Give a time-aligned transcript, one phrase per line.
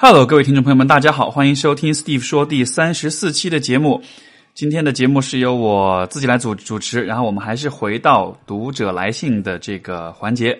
[0.00, 4.00] Hello，各位听众朋友们，大家好，欢迎收听 Steve 说第三十四期的节目。
[4.54, 10.56] 今天的节目是由我自己来主主持，然后我们还是回到读者来信的这个环节。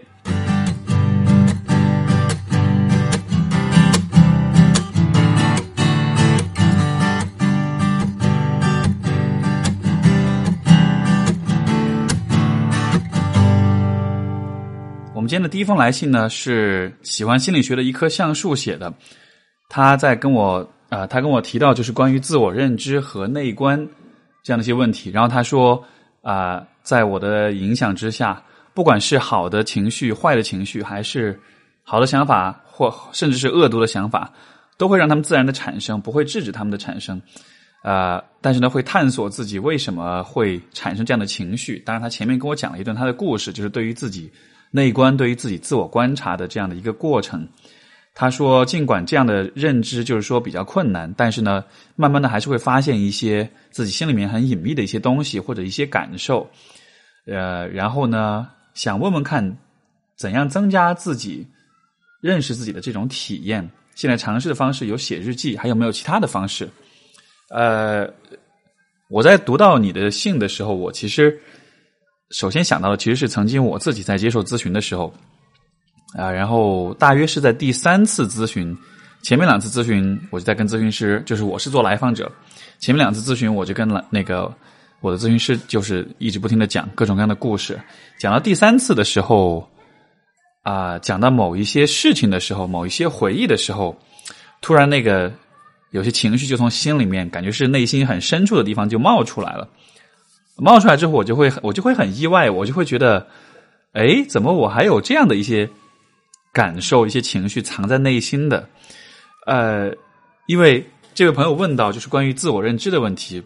[15.14, 18.92] 我们今天的第一封来信呢，是喜欢心理学的一棵橡树写的。
[19.68, 23.78] 他在跟我啊、他跟我提到就是关于自我认知和内观
[24.42, 25.10] 这样的一些问题。
[25.10, 25.84] 然后他说
[26.22, 28.42] 啊、在我的影响之下，
[28.74, 31.38] 不管是好的情绪、坏的情绪，还是
[31.82, 34.32] 好的想法，或甚至是恶毒的想法，
[34.76, 37.20] 都会让他们自然的产生，不会制止他们的产生。
[37.82, 41.78] 呃，但是呢，会探索自己为什么会产生这样的情绪。
[41.80, 44.30] 当然，他前面跟我讲了一段他的故事，就是对于自己
[44.70, 47.46] 内观、对于自己自我观察的这样的一个过程。
[48.20, 56.44] 他说，尽管这样的认知就是说比较困难，但是呢，慢慢的还是会发现一些自己心里面很隐秘的一些东西或者一些感受。
[57.26, 59.56] 呃，然后呢，想问问看，
[60.16, 61.46] 怎样增加自己
[62.20, 63.70] 认识自己的这种体验？
[63.94, 66.68] 现在尝试的方式有写日记，还有没有其他的方式？
[67.50, 68.04] 呃，
[69.08, 71.40] 我在读到你的信的时候，我其实
[72.30, 75.14] 首先想到的其实是曾经我自己在接受咨询的时候，
[76.14, 78.76] 啊、然后大约是在第三次咨询，
[79.22, 82.30] 前面两次咨询我就在跟咨询师，就是我是做来访者，
[82.78, 84.52] 前面两次咨询我就跟了那个
[85.00, 87.78] 我的咨询师就是一直不停的讲各种各样的故事，
[88.18, 89.68] 讲到第三次的时候，
[90.62, 93.96] 啊、讲到某一些事情的时候，某一些回忆的时候，
[94.60, 95.32] 突然那个
[95.90, 99.68] 有些情绪就从心里面，感觉是内心很深处的地方就冒出来了。
[100.56, 103.26] 冒出来之后，我就会我就会很意外，我就会觉得，
[103.92, 105.70] 哎，怎么我还有这样的一些
[106.58, 108.68] 感受、一些情绪藏在内心的？
[109.46, 109.92] 呃，
[110.46, 110.84] 因为
[111.14, 113.40] 这位朋友问到就是关于自我认知的问题，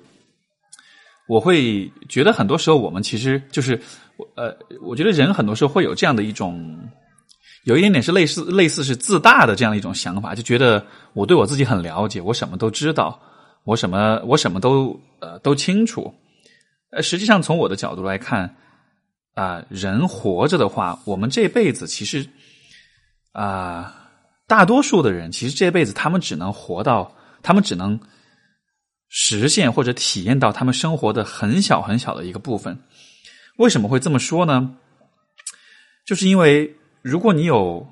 [1.29, 3.79] 我会觉得很多时候我们其实就是，
[4.35, 6.79] 呃，我觉得人很多时候会有这样的一种。
[7.65, 13.21] 有一点点是类似类似是自大的这样一种想法，就觉得我对我自己很了解，我什么都知道，
[13.63, 16.13] 我什么我什么都呃都清楚。
[16.91, 18.57] 呃，实际上从我的角度来看，
[19.35, 22.27] 啊、人活着的话，我们这辈子其实
[23.33, 24.11] 啊、
[24.47, 27.99] 大多数的人其实这辈子他们只能活到，他们只能
[29.09, 32.79] 实现或者体验到他们生活的很小很小的一个部分。
[33.57, 34.77] 为什么会这么说呢？
[36.05, 37.87] 就是因为如果你有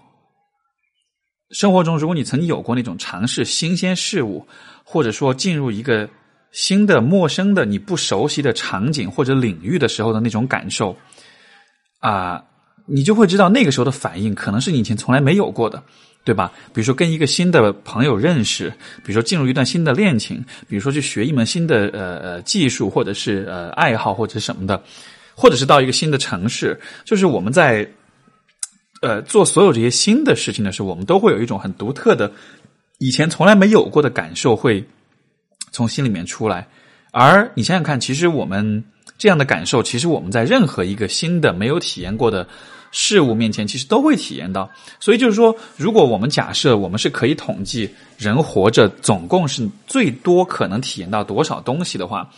[1.51, 4.47] 生活中，如果你曾经有过那种尝试新鲜事物，
[4.85, 6.09] 或者说进入一个
[6.53, 10.97] 新的、陌生的、你不熟悉的场景或者领域的时候的那种感受，
[11.99, 12.45] 啊、
[12.91, 15.83] 你就会知道那个时候的反应可能是你以前从来没有过的，
[16.25, 16.53] 对吧？
[16.75, 18.69] 比如说跟一个新的朋友认识，
[19.05, 24.83] 比如说进入一段新的恋情，比如说去学一门新的呃呃技术，或者是呃爱好或者什么的，
[25.35, 27.89] 或者是到一个新的城市，就是我们在
[29.01, 32.31] 呃做所有这些新的事情的时候，我们都会有一种很独特的、
[32.99, 34.85] 以前从来没有过的感受会
[35.73, 36.67] 从心里面出来。
[37.13, 38.85] 而你想想看，其实我们
[39.19, 42.47] 这样的感受，其实我们在任何一个新的没有体验过的
[42.91, 44.69] 事物面前，其实都会体验到。
[44.99, 52.29] 所以就是说，如果我们假设我们是可以统计人活着总共是最多可能体验到多少东西的话，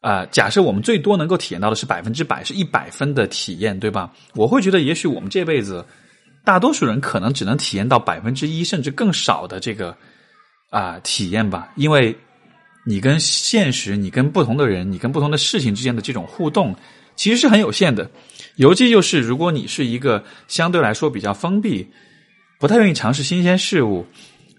[0.00, 4.10] 啊、假设我们最多能够体验到的是百分之百，是一百分的体验，对吧？
[4.34, 5.84] 我会觉得，也许我们这辈子
[6.44, 9.94] 大多数人可能只能体验到百分之一，甚至更少的这个
[10.70, 12.16] 啊、体验吧，因为
[12.86, 16.74] 你跟现实、你跟不同的人、你跟不同的事情之间的这种互动，
[17.14, 18.10] 其实是很有限的。
[18.60, 21.90] 尤其就是如果你是一个相对来说比较封闭、
[22.58, 24.04] 不太愿意尝试新鲜事物，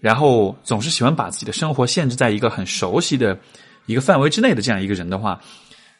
[0.00, 3.38] 然后总是喜欢把自己的生活限制在一个很熟悉的
[3.86, 5.40] 一个范围之内的这样一个人的话，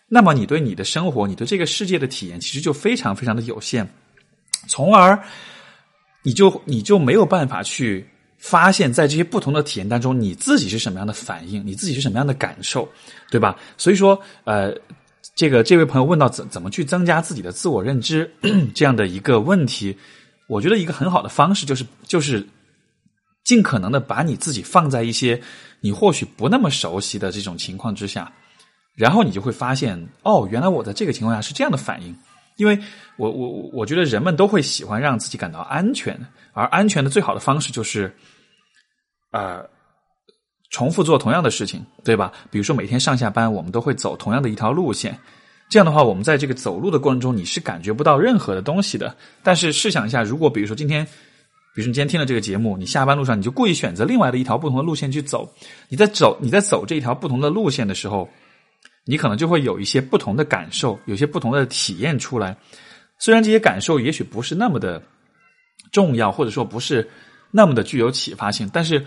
[0.08, 3.88] 那么你对你的生活、你对这个世界的体验，其实就非常非常的有限，
[4.66, 5.16] 从而
[6.24, 8.04] 你就你就没有办法去
[8.36, 12.88] 发现，在这些不同的体验当中，你自己是什么样的反应，你自己是什么样的感受，
[13.30, 13.56] 对吧？
[13.78, 14.74] 所以说，呃，
[15.36, 18.30] 这个这位朋友问到怎怎么去增加自己的自我认知
[18.74, 19.96] 这样的一个问题，
[20.48, 22.46] 我觉得一个很好的方式就是就是
[23.44, 25.40] 尽可能的把你自己放在一些
[25.80, 28.32] 你或许不那么熟悉的这种情况之下，
[28.94, 32.16] 然后你就会发现，哦，原来我在这个情况下是这样的反应。
[32.56, 32.78] 因为
[33.16, 38.14] 我我我觉得人们都会喜欢让自己感到安全，而安全的最好的方式就是，
[39.30, 39.66] 呃，
[40.72, 42.32] 重复做同样的事情，对吧？
[42.50, 45.16] 比如说每天上下班，我们都会走同样的一条路线。
[45.68, 49.14] 这样的话，我们在这个走路的过程中，你是感觉不到任何的东西的。
[49.42, 55.50] 但是试想一下，如果比如说今天比如说你今天听了这个节目，你下班路上你就故意选择另外的一条不同的路线去走。
[55.88, 58.28] 你在走你在走这一条不同的路线的时候，
[59.04, 62.56] 你可能就会有一些不同的感受，有些不同的体验出来。
[63.18, 65.02] 虽然这些感受也许不是那么的
[65.90, 67.08] 重要，或者说不是
[67.50, 69.04] 那么的具有启发性，但是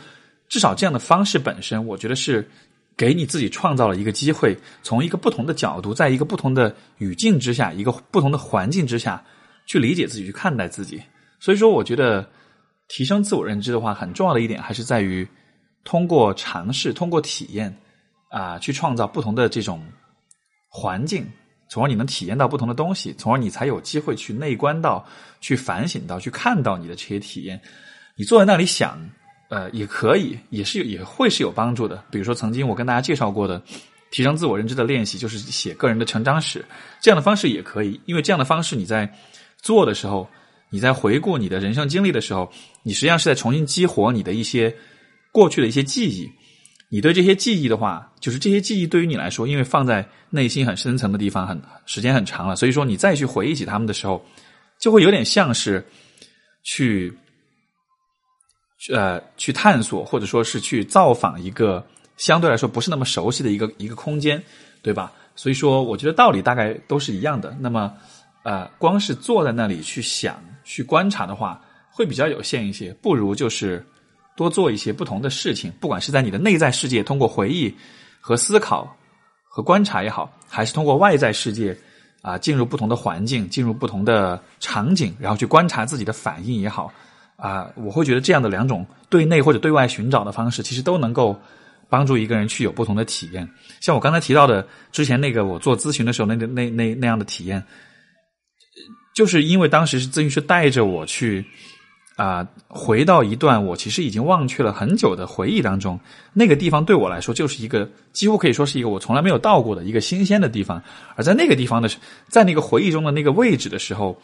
[0.49, 2.49] 至少这样的方式本身，我觉得是
[2.97, 9.23] 给你自己创造了一个机会，从一个不同的角度，在一个不同的语境之下，一个不同的环境之下
[9.65, 11.01] 去理解自己，去看待自己。
[11.39, 12.27] 所以说，我觉得。
[12.87, 15.27] 提升自我认知的话，很重要的一点还是在于
[15.83, 17.75] 通过尝试、通过体验
[18.29, 19.83] 啊，去创造不同的这种
[20.69, 21.25] 环境，
[21.67, 25.03] 从而你能体验到不同的东西，从而你才有机会去内观到、
[25.41, 27.59] 去反省到、去看到你的这些体验。
[28.15, 28.99] 你坐在那里想，
[29.55, 32.03] 呃，也可以，也是也会是有帮助的。
[32.11, 33.61] 比如说，曾经我跟大家介绍过的
[34.11, 36.65] 提升自我认知的练习，就是写个人的成长史，
[36.99, 39.09] 这样的方式也可以，因为这样的方式你在
[39.61, 40.27] 做的时候。
[40.71, 42.51] 你在回顾你的人生经历的时候，
[42.83, 44.75] 你实际上是在重新激活你的一些
[45.31, 46.29] 过去的一些记忆。
[46.89, 54.25] 你对这些记忆的话，就是这些记忆对于你来说，因为放在内心很深层的地方，很时间很长了，所以说你再去回忆起他们的时候，
[54.79, 55.85] 就会有点像是
[56.63, 57.15] 去
[58.93, 61.85] 呃去探索，或者说是去造访一个
[62.17, 64.41] 相对来说不是那么熟悉的一个一个空间，
[64.81, 65.11] 对吧？
[65.35, 67.55] 所以说，我觉得道理大概都是一样的。
[67.59, 67.93] 那么。
[68.47, 72.93] 呃，光是坐在那里去想、去观察的话，会比较有限一些。
[73.01, 73.83] 不如就是
[74.37, 77.75] 多做一些不同的事情，不管是在你的内在世界通过回忆
[78.21, 78.95] 和思考
[79.49, 81.75] 和观察也好，还是通过外在世界
[82.21, 86.93] 啊进入不同的环境、进入不同的场景，然后去观察自己的反应也好
[87.35, 91.39] 啊，我会觉得这样的两种对内或者对外寻找的方式，其实都能够
[91.89, 93.47] 帮助一个人去有不同的体验。
[93.81, 97.63] 像我刚才提到的，之前那个我做咨询的时候，那个那那那样的体验。
[99.13, 101.45] 就是因为当时是咨询师带着我去
[102.17, 105.97] 啊，回到一段我其实已经忘却了很久的回忆当中，
[106.33, 110.83] 那个地方对我来说就是一个几乎可以说是一个我从来没有到过的一个新鲜的地方。
[111.15, 111.89] 而在那个地方的，
[112.27, 114.21] 在那个回忆中的那个位置的时候，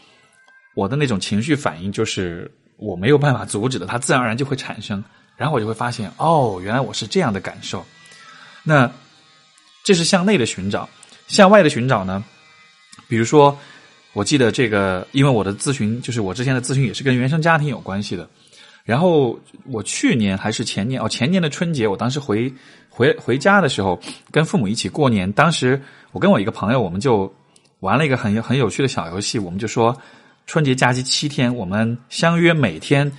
[0.75, 5.01] 我的那种情绪反应就是我没有办法阻止的，它自然而然就会产生。
[5.37, 7.85] 然后我就会发现，哦，原来我是这样的感受。
[8.63, 8.91] 那
[9.85, 10.89] 这是向内的寻找，
[11.27, 12.21] 向外的寻找呢？
[13.07, 13.57] 比如说。
[14.13, 18.27] 我记得这个，因为我的咨询就是我之前的咨询也是跟原生家庭有关系的。
[18.83, 22.53] 然后我去年还是前年哦，前年的春节，我当时回
[22.89, 23.97] 回回家的时候，
[24.29, 25.31] 跟父母一起过年。
[25.31, 25.81] 当时
[26.11, 27.33] 我跟我一个朋友，我们就
[27.79, 29.39] 玩了一个很很有趣的小游戏。
[29.39, 29.97] 我们就说，
[30.51, 33.09] 春节假期七天，我们相约每天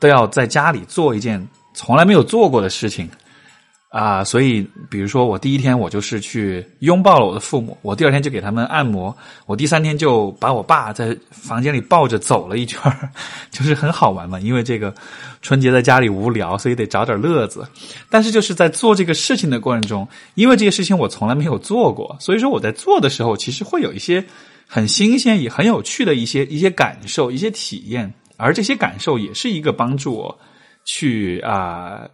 [0.00, 1.40] 都要在家里做一件
[1.74, 3.08] 从来没有做过的事情。
[3.88, 12.80] 啊，所以比如说，我第一天我就是去拥抱了我的父母，我第二天就给他们按摩，我第三天就把我爸在房间里抱着走了一圈
[13.52, 14.40] 就是很好玩嘛。
[14.40, 14.92] 因为这个
[15.40, 17.64] 春节在家里无聊，所以得找点乐子。
[18.10, 24.24] 但是就是在做这个事情的过程中，因为这些事情我从来没有做过，所以说我在做的时候，其实会有一些
[24.74, 30.40] 很新鲜也很有趣的一些一些感受、一些体验，而这些感受也是一个帮助我
[30.86, 32.08] 去啊。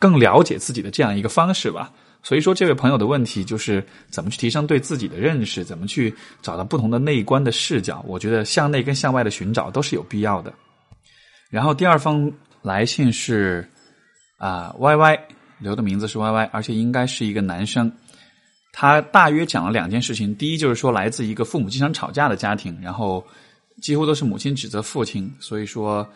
[0.00, 1.92] 更了解自己的这样一个方式吧。
[2.24, 6.12] 所以说，这位朋友的问题就是怎么去提升对自己的认识，怎么去
[6.42, 8.04] 找到不同的内观的视角。
[8.04, 10.52] 我觉得向内跟向外的寻找都是有必要的。
[11.50, 13.70] 然后第二封来信是
[14.38, 15.18] 啊，Y Y
[15.60, 17.90] 留的名字是 Y Y，而且应该是一个男生。
[18.74, 23.24] 他大约讲了两件事情：第一，就是说来自一个父母经常吵架的家庭，然后
[23.80, 26.06] 几乎都是母亲指责父亲，所以说。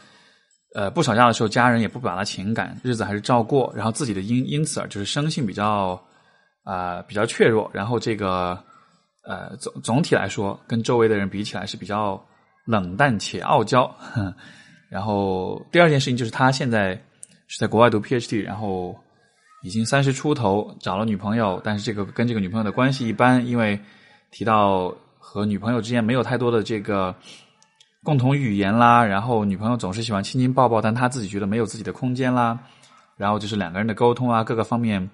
[0.74, 3.72] 呃，不吵架的时候，家人也不表达情感，日子还是照过。
[3.74, 5.98] 然后自己的因因此啊，就是生性比较
[6.62, 7.70] 啊比较怯弱。
[7.72, 8.62] 然后这个
[9.24, 12.22] 呃总总体来说，跟周围的人比起来是比较
[12.66, 13.90] 冷淡且傲娇。
[14.92, 16.94] 然后第二件事情就是他现在
[17.46, 18.94] 是在国外读 PhD，然后
[19.62, 23.78] 已经三十出头，找了女朋友，但是这个跟这个女朋友的关系一般，因为
[24.30, 27.14] 提到和女朋友之间没有太多的这个。
[28.04, 32.58] 共同语言啦，然后女朋友总是喜欢亲亲抱抱，但他自己觉得没有自己的空间啦，
[33.16, 35.10] 然后就是两个人的沟通啊，各个方面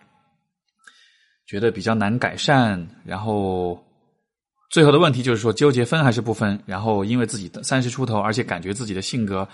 [1.46, 3.82] 觉得比较难改善，然后
[4.70, 9.48] 最后的问题就是说纠结分还是不分，然后因为自己三十出头，而且感觉自己的性格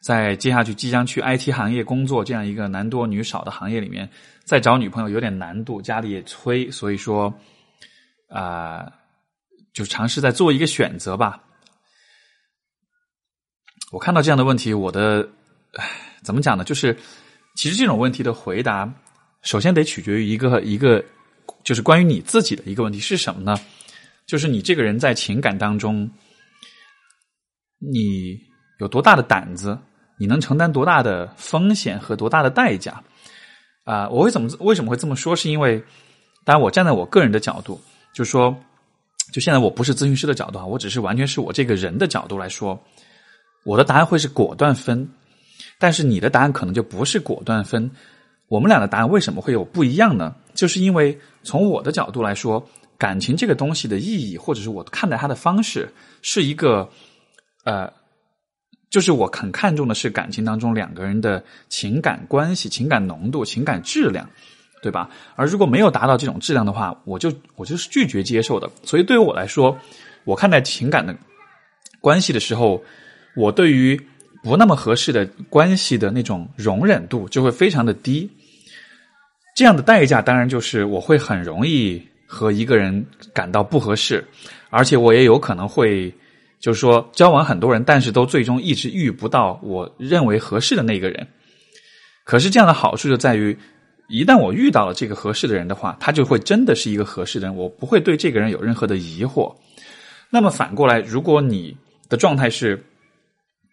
[0.00, 4.08] 在接下去即将去 IT 行业工作这样一个男多女少的行业里面，
[4.44, 7.32] 再找女朋友有点难度，家里也催，所以说
[8.28, 8.90] 啊，
[9.72, 11.42] 就尝试在做一个选择吧。
[13.92, 15.28] 我看到这样的问题，我的
[15.74, 15.90] 唉，
[16.22, 16.64] 怎么讲呢？
[16.64, 16.96] 就是
[17.56, 18.90] 其实这种问题的回答，
[19.42, 21.04] 首先得取决于一个一个，
[21.64, 23.54] 就是关于你自己的一个问题是什么呢？
[24.26, 26.08] 就是你这个人在情感当中，
[27.78, 28.40] 你
[28.78, 29.76] 有多大的胆子
[30.20, 33.02] 你能承担多大的风险和多大的代价？
[33.84, 35.34] 啊，我为什么为什么会这么说？
[35.34, 35.82] 是因为，
[36.44, 37.80] 当然我站在我个人的角度，
[38.12, 38.54] 就说，
[39.32, 42.78] 就现在我不是咨询师的角度啊，我只是完全是我这个人的角度来说，
[43.64, 45.08] 我的答案会是果断分，
[45.78, 47.90] 但是你的答案可能就不是果断分。
[48.48, 50.36] 我们俩的答案为什么会有不一样呢？
[50.54, 52.62] 就是因为从我的角度来说，
[52.98, 56.86] 感情这个东西的意义，或者是我看待它的方式，是一个
[57.64, 57.90] 呃。
[58.90, 64.28] 就是我很看重的是感情当中两个人的情感关系、情感浓度、情感质量，
[64.82, 65.08] 对吧？
[65.36, 68.68] 而如果没有达到这种质量的话，我就我就是拒绝接受的。
[68.82, 69.78] 所以对于我来说，
[70.24, 71.16] 我看待情感的
[72.00, 72.82] 关系的时候，
[73.36, 73.98] 我对于
[74.42, 78.28] 不那么合适的关系的那种容忍度就会非常的低。
[79.54, 84.26] 这样的代价当然就是我会很容易和一个人感到不合适，
[84.68, 86.12] 而且我也有可能会。
[86.60, 91.26] 就是说，交往很多人，但是都最终一直遇不到我认为合适的那个人。
[92.22, 93.56] 可是这样的好处就在于，
[94.08, 99.50] 一旦我遇到了这个合适的人的话，他就会真的是一个合适的人，我不会对这个人有任何的疑惑。
[100.28, 101.74] 那么反过来，如果你
[102.10, 102.84] 的状态是，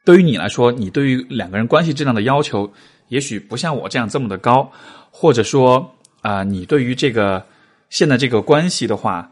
[0.05, 2.71] 对于你来说，你对于两个人关系质量的要求，
[3.09, 4.71] 也许不像我这样这么的高，
[5.11, 7.45] 或者说啊，你对于这个
[7.89, 9.29] 现在这个关系的话。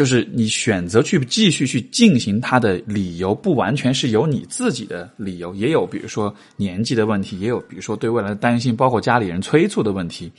[0.00, 10.32] 就是你选择去继续去进行它的理由，不完全是有你自己的理由，也有比如说年纪的问题，也有比如说对未来的担心，包括家里人催促的问题。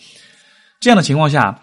[0.79, 1.61] 这样的情况下，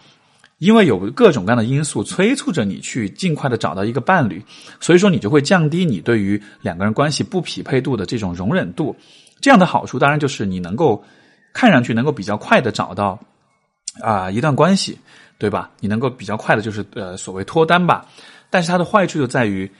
[0.59, 4.40] 因为有各种各样的因素催促着你去尽快的找到一个伴侣，
[4.78, 8.95] 所以说你就会降低你对于两个人关系不匹配度的这种容忍度。
[9.40, 11.02] 这样的好处当然就是你能够
[11.52, 13.19] 看上去能够比较快的找到
[14.00, 14.97] 啊一段关系。
[15.38, 15.71] 对吧？
[15.80, 18.04] 你能够比较快的，就是呃，所谓脱单吧。
[18.50, 19.71] 但是它的坏处就在于，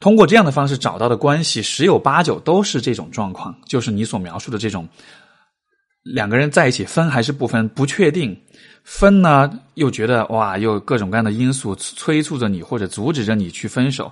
[0.00, 4.88] 通过这样的方式找到的关系，十有八九都是这种状况，就是你所描述的这种
[6.02, 8.36] 两个人在一起分还是不分，不确定。
[8.82, 14.10] 分呢，又觉得哇，又各种各样的因素催促着你或者阻止着你去分手。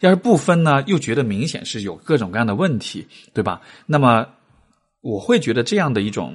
[0.00, 3.60] 要是不分呢，又觉得明显是有各种各样的问题，对吧？
[3.86, 4.26] 那么
[5.02, 6.34] 我会觉得这样的一种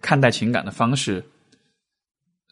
[0.00, 1.24] 看待情感的方式。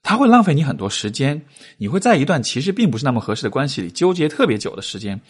[0.02, 1.40] 他会浪费你很多时间，
[1.78, 5.20] 你会在一段其实并不是那么合适的关系里纠结特别久的时间。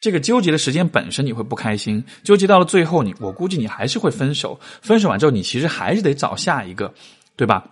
[0.00, 4.60] 这个纠结的时间本身你会不开心，纠结到了最后，你我估计你还是会分手。
[4.82, 6.92] 分手完之后，你其实还是得找下一个，
[7.34, 7.68] 对吧？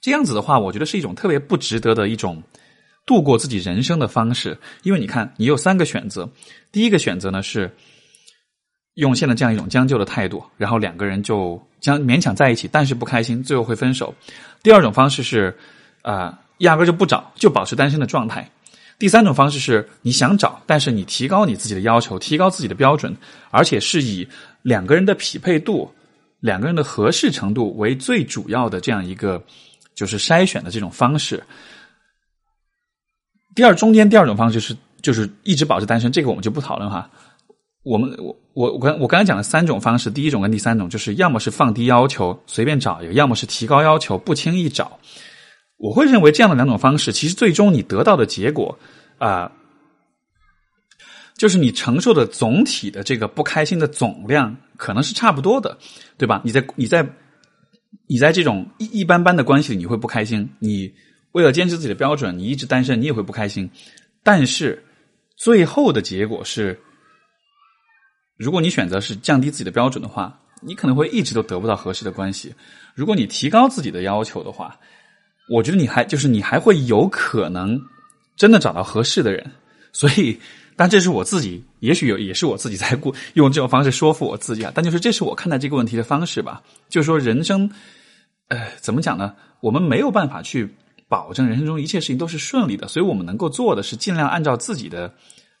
[0.00, 2.42] 这样子的话，我觉得是一种特别不值得的一种
[3.06, 4.58] 度过自己人生的方式。
[4.82, 6.28] 因为你看，你有三个选择，
[6.72, 7.70] 第一个选择呢是。
[8.94, 14.14] 用现在这样一种将就的态度，然后两个人就将勉强在一起，但是不开心，最后会分手。
[14.62, 15.56] 第二种方式是，
[16.02, 18.48] 啊，压根就不找，就保持单身的状态。
[18.96, 23.14] 第三种方式是，你想找，但是你提高你自己的要求，提高自己的标准，
[23.50, 24.26] 而且是以
[24.62, 25.92] 两个人的匹配度、
[26.38, 29.42] 两个人的合适程度为最主要的这样一个
[29.96, 31.42] 就是筛选的这种方式。
[33.56, 37.10] 第二，中间第二种方式是就是一直保持单身，这个我们就不讨论哈。
[37.84, 44.98] 我们我我我刚我刚才讲了三种方式，第一种跟第三种就是要么是放低要求随便找一个，要么是提高要求不轻易找。
[45.76, 48.78] 我会认为这样的两种方式，其实最终你得到的结果
[49.18, 49.52] 啊，
[51.36, 55.76] 就是你承受的总体的这个不开心的总量可能是差不多的，
[56.16, 56.40] 对吧？
[56.42, 57.06] 你在你在
[58.06, 60.90] 你在这种一一般般的关系里你会不开心，你
[61.32, 63.70] 为了坚持自己的标准，你一直单身你也会不开心，
[64.22, 64.82] 但是
[65.36, 66.80] 最后的结果是。
[68.36, 72.52] 如果你选择是降低自己的标准的话，你可能会一直都得不到合适的关系。
[72.94, 74.76] 如果你提高自己的要求的话，
[75.48, 77.80] 我觉得你还就是你还会有可能
[78.34, 79.52] 真的找到合适的人。
[79.92, 80.36] 所以，
[80.74, 84.72] 但这是我自己，也许有也是我自己在过用这种方式说服我自己啊。
[84.74, 86.62] 但就是这是我看待这个问题的方式吧。
[86.88, 87.70] 就是说，人生，
[88.48, 89.34] 呃，怎么讲呢？
[89.60, 90.74] 我们没有办法去
[91.08, 95.14] 保证人生中一切事情都是顺利的，所以我们能够做的是尽量按照自己的。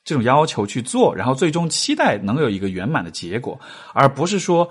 [0.04, 3.58] 这种要求去做，然后最终期待能有一个圆满的结果，
[3.94, 4.70] 而不是说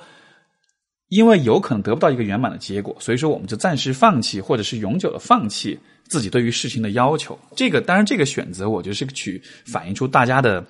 [1.10, 7.38] 因为有可能得不到一个圆满的结果，所以说我们就暂时放弃，或者是永久的放弃自己对于事情的要求。
[7.56, 10.64] 这个当然，这个选择我觉得是去反映出大家的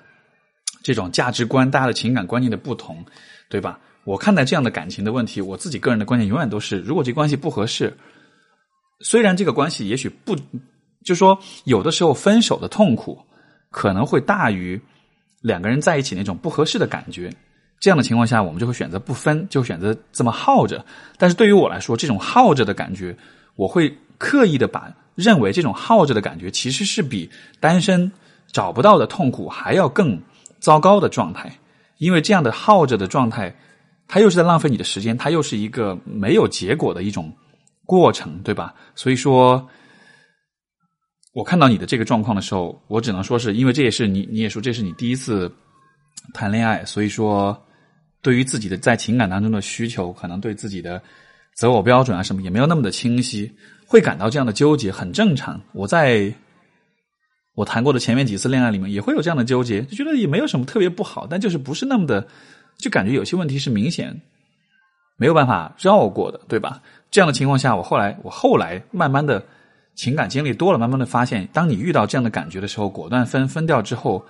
[0.82, 3.04] 这种价值观、大家的情感观念的不同，
[3.50, 3.78] 对吧？
[4.04, 7.96] 我看待这样的感情的问题，我自己个人的观念永远都是：如果这关系不合适，
[9.00, 10.36] 虽然这个关系也许不，
[11.04, 13.18] 就说有的时候分手的痛苦。
[13.74, 14.80] 可能会大于
[15.40, 17.28] 两个人在一起那种不合适的感觉。
[17.80, 20.82] 这样的情况下，我们就会选择不分，就选择这么耗着。
[21.18, 23.16] 但是对于我来说，这种耗着的感觉，
[23.56, 27.28] 我会刻意的把认为这种耗着的感觉，其实是比
[27.58, 28.12] 单身
[28.52, 30.22] 找不到的痛苦还要更
[30.60, 31.52] 糟糕的状态。
[31.98, 33.52] 因为这样的耗着的状态，
[34.06, 37.32] 它又是在浪费你的时间，它又是一个没有结果的一种
[37.84, 38.72] 过程，对吧？
[38.94, 39.68] 所以说，
[41.34, 45.52] 我看到你的这个状况的时候，我只能说是因为这也是你，你也说这是你第一次
[46.32, 47.60] 谈恋爱，所以说
[48.22, 51.02] 对于自己的在情感当中的需求，可能对自己的
[51.54, 53.52] 择偶标准啊什么也没有那么的清晰，
[53.86, 55.60] 会感到这样的纠结，很正常。
[55.72, 56.32] 我在。
[57.56, 62.26] 我谈过的前面几次恋爱里面也会有这样的纠结，就觉得也没有什么特别不好，但就是不是那么的，
[62.78, 64.20] 就感觉有些问题是明显
[65.16, 66.82] 没有办法绕过的，对吧？
[67.12, 69.46] 这样的情况下，我后来我后来慢慢的
[69.94, 74.24] 情感经历多了，慢慢的发现，当你遇到这样的感觉的时候，果断分分掉之后，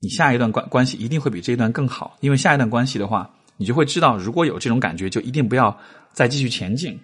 [0.00, 5.76] 你下一段关关系一定会比这一段更好，因为下一段关系的话，你就会知道，如果有这种感觉，就一定不要
[6.12, 6.98] 再继续前进。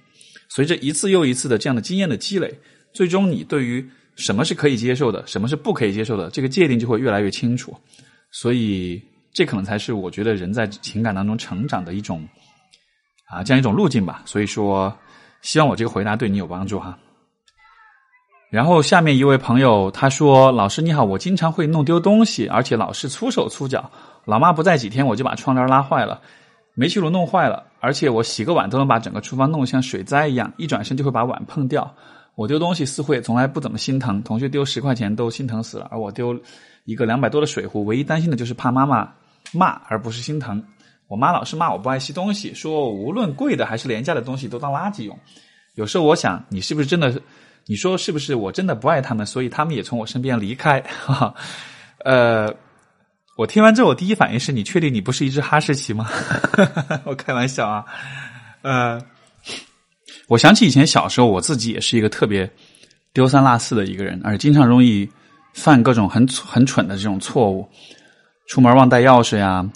[0.49, 2.53] 随着一次又一次的这样的经验的积累，
[2.93, 3.89] 最终你对于。
[4.19, 7.73] 什么是可以接受的，什么是不可以接受的，这个界定就会越来越清楚。
[8.33, 9.01] 所以，
[9.33, 12.29] 这可能才是我觉得人在情感当中成长的一种
[13.31, 14.21] 啊，这样一种路径吧。
[14.27, 14.93] 所以说，
[15.43, 16.99] 希望我这个回答对你有帮助哈。
[18.51, 23.91] 然后，下面一位朋友他说：“老师你好，我经常会弄丢东西，而且老是粗手粗脚。
[24.25, 26.19] 老妈不在几天，我就把窗帘拉坏了，
[26.75, 31.95] 煤气炉弄坏了，而且我洗个碗都能把整个厨房弄得像水灾一样，一转身就会把碗碰掉。”
[32.37, 36.35] 我丢东西似乎也从来不怎么心疼，同学丢十块钱都心疼死了，而我丢
[36.85, 39.13] 一个两百多的水壶，唯一担心的就是怕妈妈
[39.53, 40.63] 骂，而不是心疼。
[41.09, 45.19] 我妈老是骂我不爱惜东西，说无论贵的还是廉价的东西都当垃圾用。
[45.75, 47.13] 有时候我想，你是不是真的？
[47.69, 50.81] 你说是不是我真的不爱他们，所以他们也从我身边离开？
[50.81, 51.35] 哈哈，
[52.05, 52.53] 呃，
[53.37, 56.09] 我听完之后，我第一反应是你确定你不是一只哈士奇吗？
[57.05, 57.85] 我开玩笑啊，
[58.63, 59.01] 呃。
[60.27, 62.51] 我想起以前小时候，我自己也是一个特别
[63.15, 65.09] 丢三落四的一个人，而经常容易
[65.55, 67.67] 犯各种很很蠢的这种错误。
[68.47, 69.67] 出门忘带钥匙呀，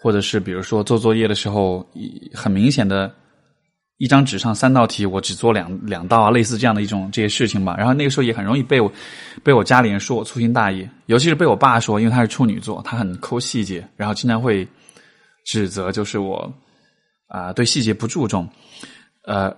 [0.00, 1.84] 或者是比如说做作业的时候，
[2.32, 3.12] 很明显的
[4.00, 7.76] 一张纸上三道题，我只做两两道啊，类似这样的一种这些事情吧。
[7.76, 8.90] 然后那个时候也很容易被我
[9.44, 14.66] 被我家里人说我粗心大意，尤其是被我爸说，因为他是处女座，他很抠细节，然后经常会
[15.44, 16.50] 指责就是我
[17.28, 18.48] 啊对细节不注重，
[19.24, 19.54] 呃。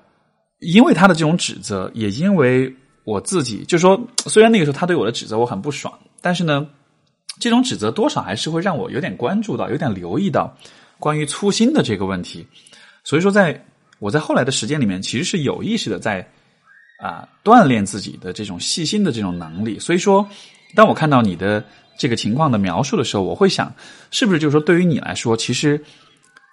[0.64, 6.64] 因为他的这种指责，也因为我自己，就是说虽然那个时候他对我的指责我很不爽，但是呢，
[7.40, 10.56] 这种指责多少还是会让我有点关注到，有点留意到
[11.00, 12.46] 关于粗心的这个问题。
[13.02, 13.60] 所以说，在
[14.02, 16.28] 我在后来的时间里面，其实是有意识的在
[16.98, 19.78] 啊锻炼自己的这种细心的这种能力。
[19.78, 20.28] 所以说，
[20.74, 21.64] 当我看到你的
[21.96, 23.72] 这个情况的描述的时候，我会想，
[24.10, 25.80] 是不是就是说对于你来说，其实。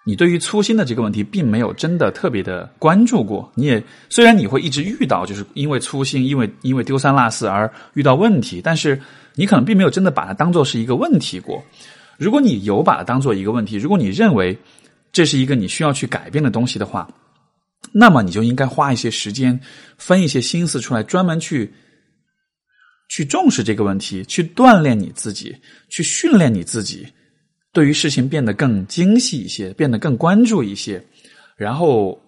[0.06, 3.52] 你对于粗心的这个问题，并没有真的特别的关注过。
[3.54, 9.00] 你也虽然你会一直遇到，就是因为粗心，因为因为丢三落四而遇到问题，但是
[9.36, 11.62] 你可能并没有真的把它当做是一个问题过。
[12.18, 14.58] 如果你有把它当做一个问题，如果你认为
[15.12, 17.08] 这是一个你需要去改变的东西的话，
[17.92, 19.60] 那么你就应该花一些时间，
[19.98, 21.74] 分一些心思出来，专门去
[23.10, 25.56] 去重视这个问题，去锻炼你自己，
[25.90, 27.08] 去训练你自己。
[27.72, 31.04] 对于事情变得更精细一些，变得更关注一些，
[31.56, 32.20] 然后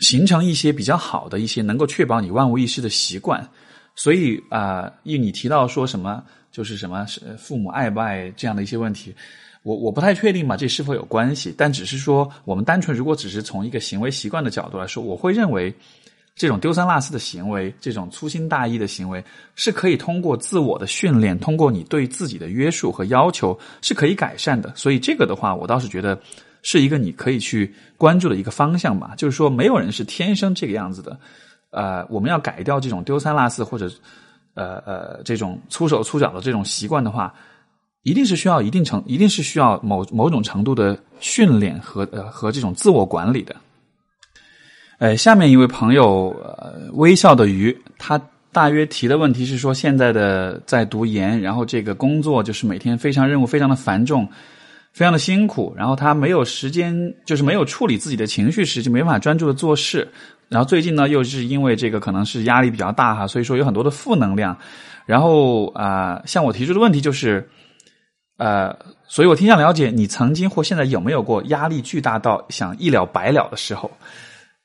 [0.00, 3.46] 形成一些比较好的一些能够确保你万无一失的习惯。
[3.94, 9.14] 所以啊，一你提到说什么，就是什么是父母爱不爱这样的一些问题，
[9.62, 11.54] 我我不太确定嘛，这是否有关系？
[11.56, 15.74] 但只是说，我们单纯如果只是从一个行为习惯的角度来说，我会认为。
[16.34, 19.22] 这种丢三落四的行为，这种粗心大意的行为，
[19.54, 24.72] 是可以通过自我的训练，通过你对自己的约束和要求，是可以改善的。
[24.74, 26.18] 所以这个的话，我倒是觉得
[26.62, 29.12] 是一个你可以去关注的一个方向吧。
[29.14, 31.20] 就是说，没有人是天生这个样子的。
[31.68, 33.90] 呃，我们要改掉这种丢三落四或者
[34.54, 37.32] 呃呃这种粗手粗脚的这种习惯的话，
[38.02, 43.54] 一定是需要一定程，一定是需要某某种程度的训练和呃和这种自我管理的。
[44.98, 48.20] 呃，下面一位朋友，呃，微笑的鱼，他
[48.52, 54.28] 大约提的问题是说，现在的在读研，然后这个工作就是每天非常任务非常的繁重，
[54.92, 60.06] 非常的辛苦，然后他没有时间，就是没有处理自己的情绪时，就没法专注的做事。
[60.48, 64.56] 然后最近呢，又是因为这个可能是压力比较大哈，所以说有很多的负能量。
[65.06, 67.48] 然后啊，向我提出的问题就是，
[68.42, 68.76] 呃，
[69.06, 73.88] 所以我挺想了解你曾经或现在有没有过压力巨大到想一了百了的时候。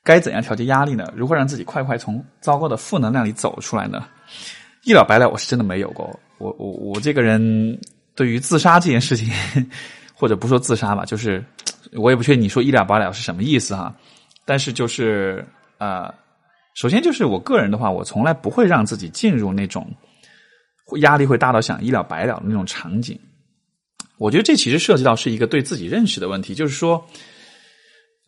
[0.02, 1.12] 该怎样调节压力呢？
[1.14, 4.04] 如何让自己快快从糟糕的负能量里走出来呢？
[4.84, 6.18] 一了百了，我是真的没有过。
[6.38, 7.78] 我我我这个人
[8.16, 9.30] 对于自杀这件事情，
[10.12, 11.44] 或者不说自杀吧，就是
[11.92, 13.94] 我也不确定你说一了百了是什么意思哈。
[14.44, 15.46] 但是就是
[15.78, 16.12] 呃，
[16.74, 19.86] 首先就是我个人的话，我从来不会让自己进入那种
[21.00, 23.18] 压力会大到想一了百了的那种场景。
[24.18, 27.06] 我觉得这其实涉及到是一个对自己认识的问题，就是说，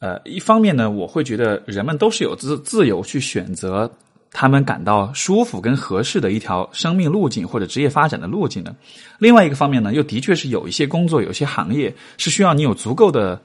[0.00, 3.92] 呃，一方面呢，我会觉得人们都是有自自由去选择
[4.31, 8.72] 他们感到舒服跟合适的一条生命路径或者职业发展的路径的。
[9.18, 13.42] 另外一个方面呢，又的确是有一些工作、有些行业是需要你有足够的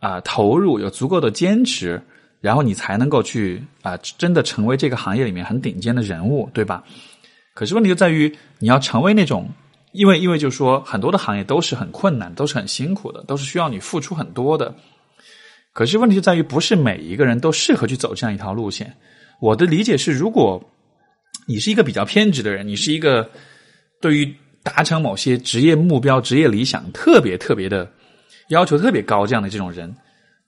[0.00, 1.98] 啊投入、有足够的坚持，
[2.42, 6.84] 然后你才能够去啊真的成为这个行业里面很顶尖的人物，对吧？
[7.54, 9.48] 可是问题就在于你要成为那种。
[9.94, 14.74] 因为，因为就是说，很多的行业都是很困难，都是很辛苦的，都是需要你付出很多的。
[15.72, 18.92] 可是问题就在于，不是每一个人都适合去走这样一条路线。
[19.40, 20.60] 我的理解是，如果
[21.46, 23.30] 你是一个比较偏执的人，你是一个
[24.00, 27.88] 对于达成某些职业目标、职业理想特别特别的
[28.48, 29.94] 要求特别高这样的这种人，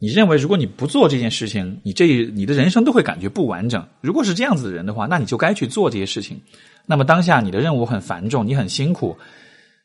[0.00, 3.86] 你认为如果你不做这件事情，你这你的人生都会感觉不完整。
[4.00, 6.40] 如果是这样子的人的话，那你就该去做这些事情。
[6.86, 9.16] 那么当下你的任务很繁重，你很辛苦，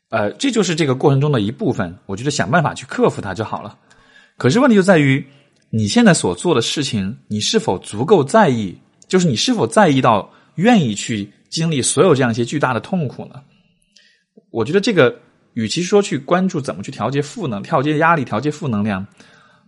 [0.08, 1.92] 呃，这就是这个过程中的一部分。
[2.06, 3.76] 我觉得想办法去克服它就好了。
[4.36, 5.24] 可是问题就在于
[5.70, 8.76] 你现在所做的事情，你是否足够在意？
[9.08, 13.42] 就是你是否在意到愿意去经历所有这样一些巨大的痛苦呢？
[14.50, 15.14] 我觉得这个，
[15.54, 19.04] 与其说去关注怎么去调节负能、调节压力、调节负能量，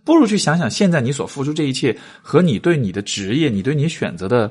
[0.04, 4.50] 不如去想想现在你所付出这一切和你对你的职业、你对你选择的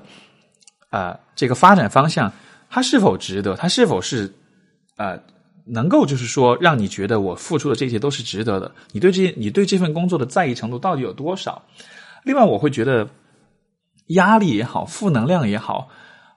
[0.90, 2.32] 啊这个发展方向。
[2.74, 3.56] 它是否值得？
[3.56, 4.34] 它是否是，
[4.98, 5.16] 呃，
[5.64, 8.72] 能够就是说让你觉得我付出的这些都是值得的？
[8.92, 11.62] 你对这些你对这份工作的在意程度到底有多少？
[12.24, 13.08] 另外，我会觉得
[14.08, 15.88] 压力也好，负能量也好，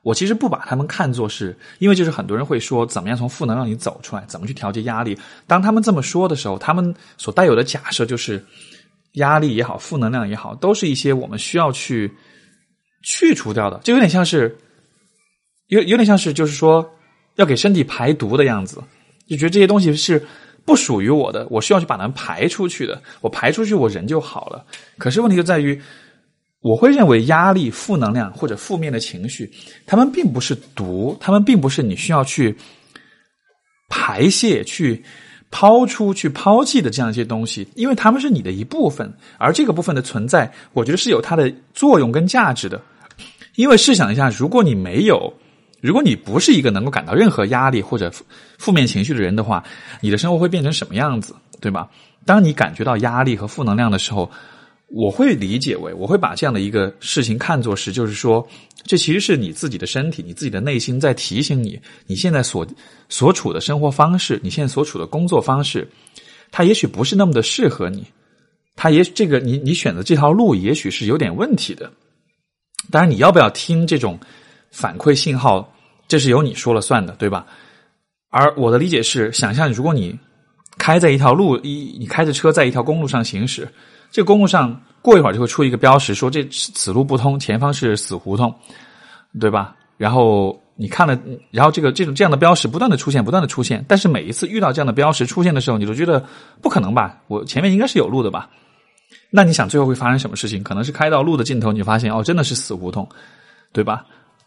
[0.02, 5.18] 我其实不把他们看作是，因为就是很多人会说怎么样从负能量里走出来，怎么去调节压力。
[5.46, 8.44] 当他们这么说的时候，他们所带有的假设就是
[9.12, 12.12] 压力也好，负能量也好，都是一些我们需要去
[13.02, 14.54] 去除掉的，就有点像是。
[15.68, 16.88] 有有点像是，就是说
[17.36, 18.82] 要给身体排毒的样子，
[19.28, 20.24] 就觉得这些东西是
[20.64, 23.02] 不属于我的，我需要去把它们排出去的。
[23.20, 24.64] 我排出去，我人就好了。
[24.96, 25.80] 可是问题就在于，
[26.60, 29.50] 我会认为压力、负能量或者负面的情绪，
[29.86, 32.56] 他们并不是毒，他们并不是你需要去
[33.88, 35.04] 排泄、去
[35.50, 42.80] 抛出去、抛弃的这样一些东西，因为他们是你的一部分，而这个部分的存在，我觉得是有它的作用跟价值的。
[43.56, 45.32] 因为试想一下，如果你没有。
[45.86, 48.12] 如果你不是一个能够感到任何压力或者
[48.58, 49.62] 负面情绪的人的话，
[50.00, 51.88] 你的生活会变成什么样子，对吧？
[52.24, 54.28] 当你感觉到压力和负能量的时候，
[54.88, 58.46] 我会理解为，我会把这样的一个事情看作是，就是说，
[58.84, 62.66] 这其实是你自己的身体、你自己的内心在提醒你，你现在所
[63.08, 65.88] 所处的生活方式，你现在所处的工作方式，
[66.50, 68.04] 它也许不是那么的适合你，
[68.74, 71.90] 它也许这个你你选择这条路，也许是有点问题的。
[72.90, 74.18] 当然，你要不要听这种
[74.70, 75.72] 反馈信号？
[76.08, 77.46] 这是由你说了算的，对吧？
[78.30, 80.18] 而我的理解是，想象如果你
[80.78, 83.66] 开在一条路，一你开着车在一条公路上行驶，
[84.10, 88.54] 这个公路上过一会儿就会出一个标识，说这此路不通，前方是死胡同，
[89.40, 89.74] 对吧？
[89.96, 91.18] 然后你看了，
[91.50, 96.22] 然后这个这种这样的标识不断的出现，不断的出现，但是每一次遇到这样的标识出现的时候，你都觉得
[96.60, 97.18] 不可能吧？
[97.28, 98.50] 我前面应该是有路的吧？
[99.30, 100.62] 那你想最后会发生什么事情？
[100.62, 103.08] 可能是开到路的尽头，你发现哦，真的是死胡同，
[103.72, 104.04] 对吧？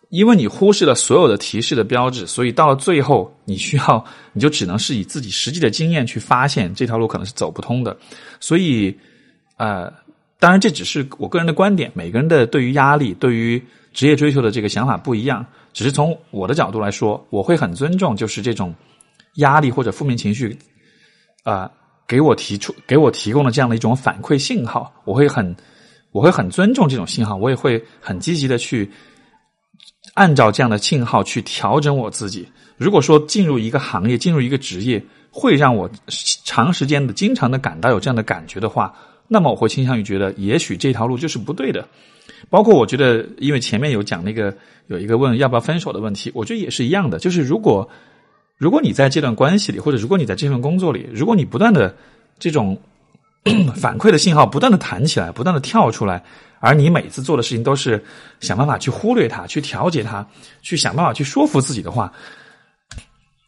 [0.09, 7.95] 因为你忽视了所有的提示的标志，所以到了最后，你需要 你就只能是以自己实际的经验去发现这条路可能是走不通的。
[8.39, 8.97] 所以，
[9.57, 9.93] 呃，
[10.39, 15.45] 当然这只是我个人的观点，每个人的对于压力、对于职业追求的这个想法不一样。
[15.73, 18.73] 只是从我的角度来说，我会很尊重，就是这种
[19.35, 20.57] 压力或者负面情绪，
[21.43, 21.69] 啊，
[22.07, 25.55] 给我提出、给我提供的这样的一种反馈信号，我会很
[26.11, 28.89] 我会很尊重这种信号，我也会很积极的去。
[30.13, 32.47] 按照这样的信号去调整我自己。
[32.77, 35.89] 如果说进入一个行业、进入一个职业会让我
[36.45, 38.93] 长时间的、经常的感到有这样的感觉的话，
[39.27, 41.85] 那么我会倾向于觉得，也许这条路就是不对的。
[42.49, 44.55] 包括我觉得，因为前面有讲那个
[44.87, 47.19] 有一个问要不要分手的问题，我觉得也是一样的。
[47.19, 47.87] 就是如果
[48.57, 51.95] 如果你在这段关系里，或者如果你在这份工作里，如果你不断的
[52.39, 52.79] 这种
[53.75, 56.23] 反馈的信号不断的弹起来，不断的跳出来。
[56.59, 58.03] 而你每次做的事情都是
[58.39, 60.25] 想办法去忽略它，去调节它，
[60.61, 62.11] 去想办法去说服自己的话，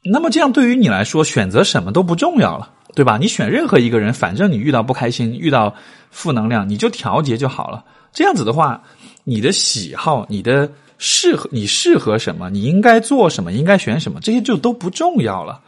[0.04, 3.17] 那么这样对于你来说，选择什么都不重要了，对吧？
[3.17, 5.76] 你选任何一个人，反正你遇到不开心、遇到
[6.10, 7.84] 负能量，你就调节就好了。
[8.12, 8.82] 这样子的话，
[9.24, 15.62] 你的喜好、你的适合、你适合什么，你应该做什么，应该选什么，这些就都不重要了。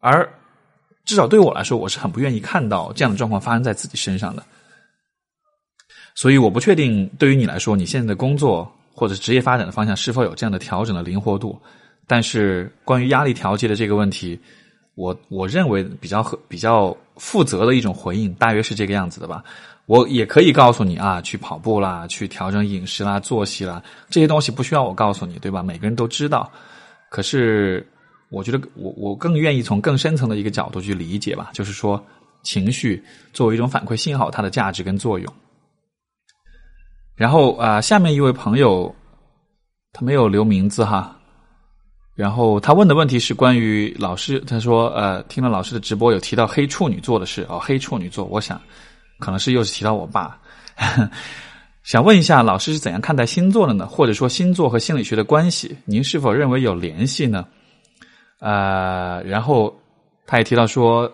[0.00, 0.28] 而
[1.04, 4.42] 至少对我来说，我是很不愿意看到这样的状况发生在自己身上的。
[6.20, 11.56] 所以我不确定，对于你来说，你现在的工作或者职业发展的方向是否有这样的调整的灵活度。
[12.08, 14.36] 但是关于压力调节的这个问题，
[14.96, 19.44] 我我认为比较合、比较负责的一种回应，大约是这个样子的吧。
[19.86, 25.62] 我也可以告诉你啊，去跑步啦，去调整饮食啦、作息啦，这些东西不需要我告诉你，对吧？
[25.62, 26.50] 每个人都知道。
[27.10, 27.86] 可是，
[28.28, 32.04] 我觉得我我更愿意从更深层的一个角度去理解吧，就是说，
[32.42, 33.00] 情绪
[33.32, 35.32] 作为一种反馈信号，它的价值跟作用。
[37.18, 38.94] 然后啊，下面一位朋友，
[39.92, 41.16] 他没有留名字哈。
[42.14, 48.60] 然后他问的问题是关于老师，他说呃，听了老师的直播有提到黑处女座的事哦，黑处女座，我想
[49.18, 50.38] 可能是又是提到我爸，
[51.82, 53.86] 想问一下老师是怎样看待星座的呢？
[53.86, 57.44] 或者说星座和心理学的关系，您是否认为有联系呢？
[58.40, 59.76] 呃，然后
[60.24, 61.12] 他也提到说，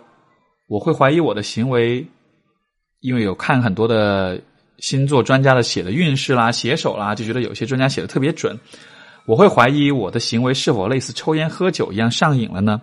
[0.68, 2.06] 我会怀疑我的行为，
[3.00, 4.40] 因为有看很多的
[4.78, 8.58] 星座专家的写的运势啦、写手啦，就觉得有些专家写的特别准。
[9.26, 12.80] 我会怀疑我的行为是否类似抽烟喝酒一样上瘾了呢？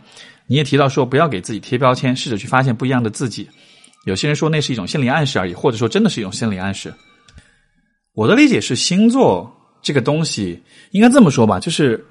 [0.48, 3.48] 你也提到说不要给自己贴标签，试着去发现不一样的自己。
[4.06, 6.92] 有些人说那是一种心理暗示而已，或者说真的是一种心理暗示。
[8.14, 12.04] 我的理解是，星座这个东西应该这么说吧，就是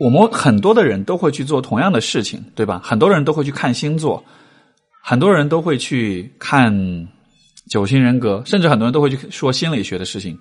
[0.00, 2.80] 我们很多的人都会去做同样的事情，对吧？
[2.82, 4.22] 很多人都会去看星座，
[5.04, 7.08] 很多人都会去看
[7.68, 10.38] 九型人格，甚至很多人都会去说心理学的事情，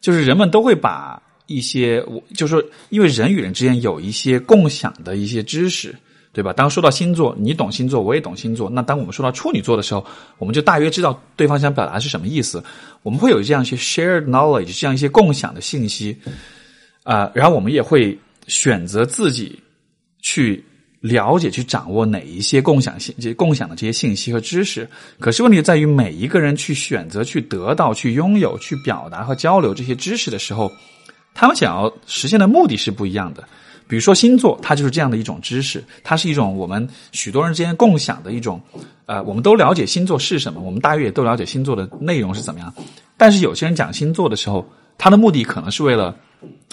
[0.00, 1.22] 就是人们都会把。
[1.48, 5.94] 一些，我就是说，因为人与人之间有一些共享的一些知识，
[6.32, 6.52] 对吧？
[6.52, 8.68] 当说到星座，你懂星座，我也懂星座。
[8.68, 10.04] 那当我们说到处女座的时候，
[10.38, 12.60] 我们就大约知道对方想表达是什么意思。
[13.04, 16.18] 我们会有这样一些 shared knowledge，这样一些共享的信息
[17.04, 19.56] 啊，然后我们也会选择自己
[20.22, 20.64] 去
[21.00, 24.88] 了解、去掌握哪一些共享信、这共享的这些信息和知识。
[25.20, 30.70] 可是问题在于，每一个人去选择、去得到、去拥有、去表达和交流这些知识的时候。
[31.38, 33.46] 他们想要实现的目的是不一样的，
[33.86, 38.58] 比如说星座，它就是这样的一种知识，它是一种我们许多人之间共享的一种，
[39.04, 42.72] 呃，我们都了解星座是什么，我们大约也都了解星座的内容是怎么样。
[43.18, 46.16] 但是有些人讲星座的时候，他的目的可能是为了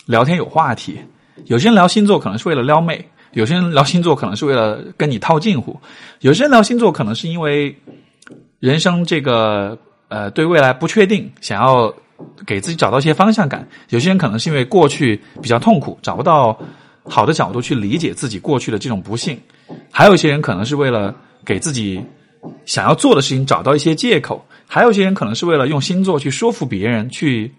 [0.06, 0.94] 聊天有话题；
[1.48, 2.96] 有些人聊星座可能是为了撩妹；
[3.34, 5.74] 有些人聊星座可能是为了跟你套近乎；
[6.22, 7.76] 有些人聊星座可能是因为
[8.60, 11.94] 人生这个呃对未来不确定，想要。
[12.46, 16.58] 给自己找到一些方向感，有些人可能是因为过去比较痛苦，找不到
[17.04, 19.36] 好的角度去理解自己过去的这种不幸；
[19.92, 22.02] 还有一些人可能是为了给自己
[22.66, 27.54] 想要做的事情找到一些借口；还有一些人可能是为了用星座去说服别人，去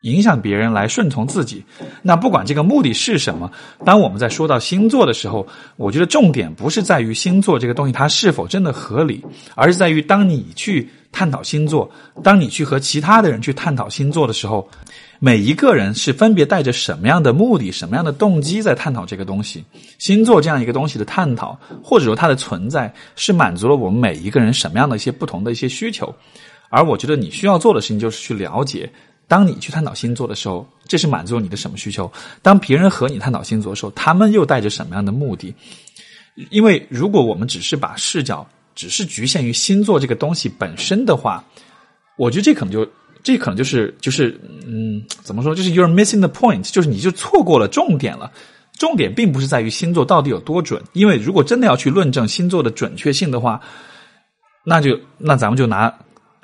[0.00, 1.64] 影响别人来顺从自己。
[2.02, 3.50] 那不管这个目的是什么，
[3.84, 10.88] 当我们在说到星座的时候，我觉得重点不是在于星座这个东西它是否真的合理，而是在于当你去。
[11.12, 11.90] 探讨星座，
[12.22, 14.68] 当你去和其他的人去探讨星座的时候，
[15.18, 19.64] 每一个人是分别带着什么样的目的、什么样的动机在探讨这个东西。
[19.98, 26.14] 星座这样一个东西的探讨，或者说它的存在，是满足了我们每一个人什么样的一些不同的一些需求。
[26.68, 28.88] 而我觉得你需要做的事情就是去了解，
[29.30, 32.10] 当你去探讨星座的时候，这是满足你的什么需求？
[32.42, 35.54] 当别人和你探讨星座的时候，他们又带着什么样的目的？
[36.50, 41.44] 因为如果我们只是把视角，只是局限于星座这个东西本身的话，
[42.18, 42.84] 我觉得这可能就
[43.22, 45.54] 这可能就是就是嗯，怎么说？
[45.54, 48.32] 就是 you're missing the point，就是你就错过了重点了。
[48.78, 53.60] 重点并不是在于星座到底有多准，因为如果真的要去论证星座的准确性的话，
[54.64, 55.94] 那就那咱们就拿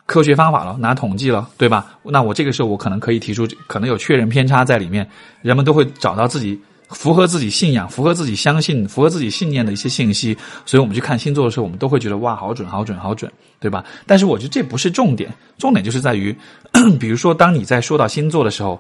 [0.06, 1.98] 科学方法了，拿统计了，对吧？
[2.02, 5.06] 那我这个时候我可能可以提出，可能有确认偏差在里面，
[5.42, 6.58] 人们都会找到自己。
[6.90, 13.84] 符合自己信仰、符合自己相信、符合自己信念的一些信息，所以我们去看星座的时候，我们都会觉得哇，好准、好准、好准，对吧？
[14.06, 16.32] 但是我觉得这不是重点，重点就是在于，
[17.00, 18.78] 比如说，当你在说到星座的时候，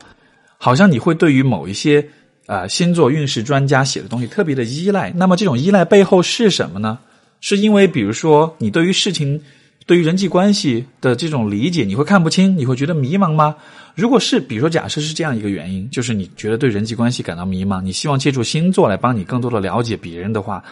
[0.56, 2.08] 好像你会对于某一些
[2.46, 5.10] 啊星座运势专家写的东西特别的依赖。
[5.10, 7.00] 那么这种依赖背后是什么呢？
[7.40, 9.42] 是因为比如说你对于事情、
[9.86, 13.54] 对于人际关系的这种理解，你会看不清，你会觉得迷茫吗？
[13.94, 20.64] 如果是，比如说，假设是这样一个原因，就是你觉得对人际关系感到迷茫，你希望借助星座来帮你更多的了解别人的话，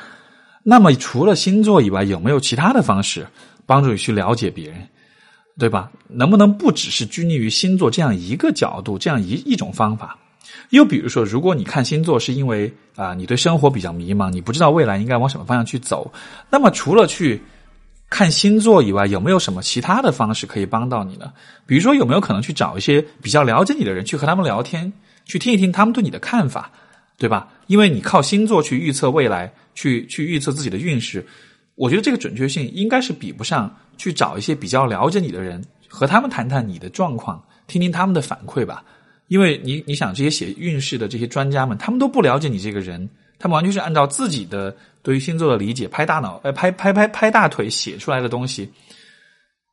[0.64, 3.24] 那么除了星座以外，有没有其他的方式
[3.66, 4.88] 帮助你去了解别人，
[5.60, 5.92] 对吧？
[6.08, 10.18] 能不能不只是拘泥于星座这样一个角度，这样一一种方法？
[10.70, 16.12] 又比如说，如果你看星座是因为啊，你对生活比较迷茫，你不知道未来应该往什么方向去走，
[16.50, 17.40] 那么除了去。
[18.14, 21.32] 看星座以外，有没有什么其他的方式可以帮到你呢？
[21.66, 24.92] 比如说，有没有可能去找一些比较了解你的人，去和他们聊天，
[25.24, 26.70] 去听一听他们对你的看法，
[27.18, 27.48] 对吧？
[27.66, 31.26] 因为你靠星座去预测未来，去去预测自己的运势，
[31.74, 38.84] 我觉得这个准确性应该是比不上去找一些比较了解你的人，和他们谈谈你的状况，听听他们的反馈吧。
[39.26, 48.70] 因为你你想，这些写运势的这些专家们，他们都不了解你这个人，他们完全是按照自己的对于星座的理解拍大脑，呃，拍拍拍拍大腿写出来的东西。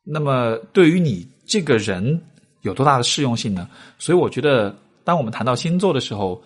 [0.04, 2.20] 那么对于你这个人
[2.62, 3.68] 有多大的适用性呢？
[3.98, 6.42] 所以我觉得，当我们谈到星座的时候，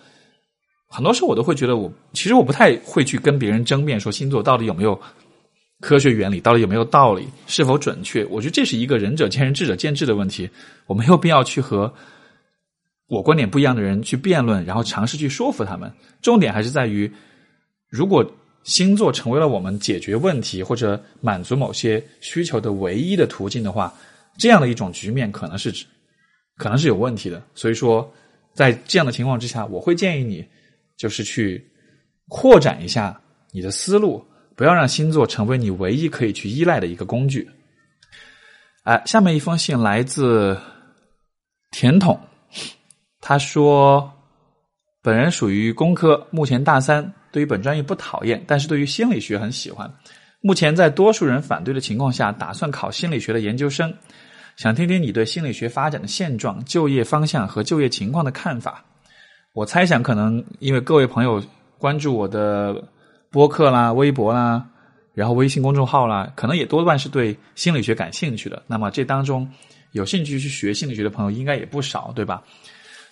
[0.89, 4.99] 很多时候我都会觉得，我其实我不太会去跟别人争辩说星座到底有没有
[5.81, 8.23] 科学原理，到底有没有道理，是否准确。
[8.25, 10.49] 我觉得这是一个仁者见仁，智者见智的问题，
[10.85, 11.91] 我没有必要去和
[13.07, 15.91] 我观点不一样的人去辩论，然后尝试去说服他们。
[16.21, 17.11] 重点还是在于，
[17.89, 18.29] 如果。
[18.63, 23.93] 星座成为了我们解决问题或者满足某些需求的唯一的途径的话，
[24.37, 25.73] 这样的一种局面可能是
[26.57, 27.41] 可能是有问题的。
[27.55, 28.13] 所以说，
[28.53, 30.45] 在这样的情况之下，我会建议你
[30.97, 31.65] 就是去
[32.27, 33.17] 扩展一下
[33.53, 34.21] 你的思路，
[34.53, 37.49] 不要让星座成为你唯一可以去依赖的一个工具。
[38.83, 40.59] 哎，下面一封信来自
[41.71, 42.19] 甜筒，
[43.21, 44.11] 他说
[45.01, 49.91] ：“本人属于工科，目前大三。”对于本专业不讨厌，但是对于心理学很喜欢。
[50.41, 53.93] 目前在多数人反对的情况下，打算考心理学的研究生。
[54.55, 58.83] 想听听你对心理学发展的现状、就业方向和就业情况的看法。
[59.53, 61.43] 我猜想，可能因为各位朋友
[61.77, 62.83] 关注我的
[63.29, 64.65] 播客啦、微博啦，
[65.13, 68.63] 然后微信公众号啦，可能也多半是对心理学感兴趣的。
[68.65, 69.47] 那么这当中
[69.91, 72.41] 有兴趣去学心理学的朋友应该也不少，对吧？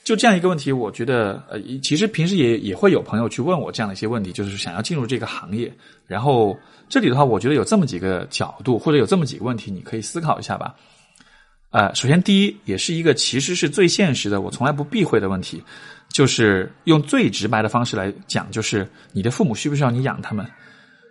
[0.06, 5.74] 就这样一个问题，我觉得呃，其实平时也也会有朋友去问我这样的一些问题，就是想要进入这个行业。
[6.06, 6.56] 然后
[6.88, 10.76] 这里的话，我觉得有这么几个角度，或者有这么几个问题，你可以思考一下吧。
[11.72, 15.64] 呃，首先第一，也是一个其实是最现实的，我从来不避讳的问题，
[16.10, 20.46] 就是用最直白的方式来讲，就是你的父母需不需要你养他们？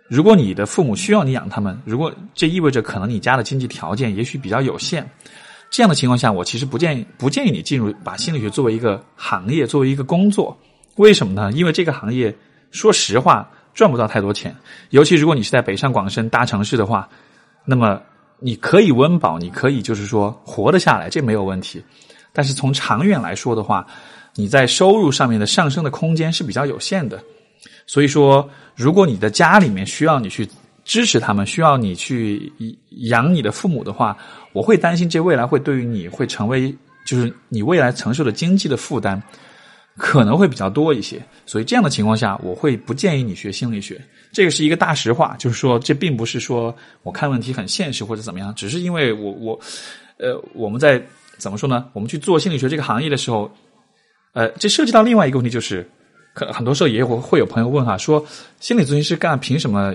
[0.07, 5.05] 如果你的父母需要你养他们，如果这意味着可能你家的经济条件也许比较有限。
[5.75, 10.57] 这样的情况下，我其实不建议不建议你进入把心理学作为一个行业，作为一个工作。
[10.95, 11.51] 为什么呢？
[11.51, 12.33] 因为这个行业
[12.71, 14.55] 说实话赚不到太多钱，
[14.91, 17.09] 尤其如果你是在北上广深大城市的话，
[17.65, 18.01] 那么
[18.39, 21.83] 你可以温饱，你可以就是说活得下来，这没有问题。
[22.31, 23.85] 但是从长远来说的话，
[24.35, 27.21] 你在收入上面的上升的空间是比较有限的。
[27.85, 30.47] 所以说，如果你的家里面需要你去。
[30.87, 32.53] 支持他们需要你去
[33.09, 34.15] 养你的父母的话，
[34.55, 36.73] 我会担心这未来会对于你会成为
[37.05, 39.21] 就是你未来承受的经济的负担
[39.97, 44.01] 可能会比较多一些，所以这样的情况下，我会不建议你学心理学。
[44.31, 49.59] 这个是一个大实话，就是说这并不是说我看问题很现实或者怎么样，只是因为我我
[50.17, 51.01] 呃我们在
[51.37, 51.85] 怎么说呢？
[51.93, 53.51] 我们去做心理学这个行业的时候，
[54.33, 55.85] 呃，这涉及到另外一个问题，就是
[56.33, 58.25] 可很多时候也会会有朋友问哈，说
[58.59, 59.93] 心理咨询师干凭什么？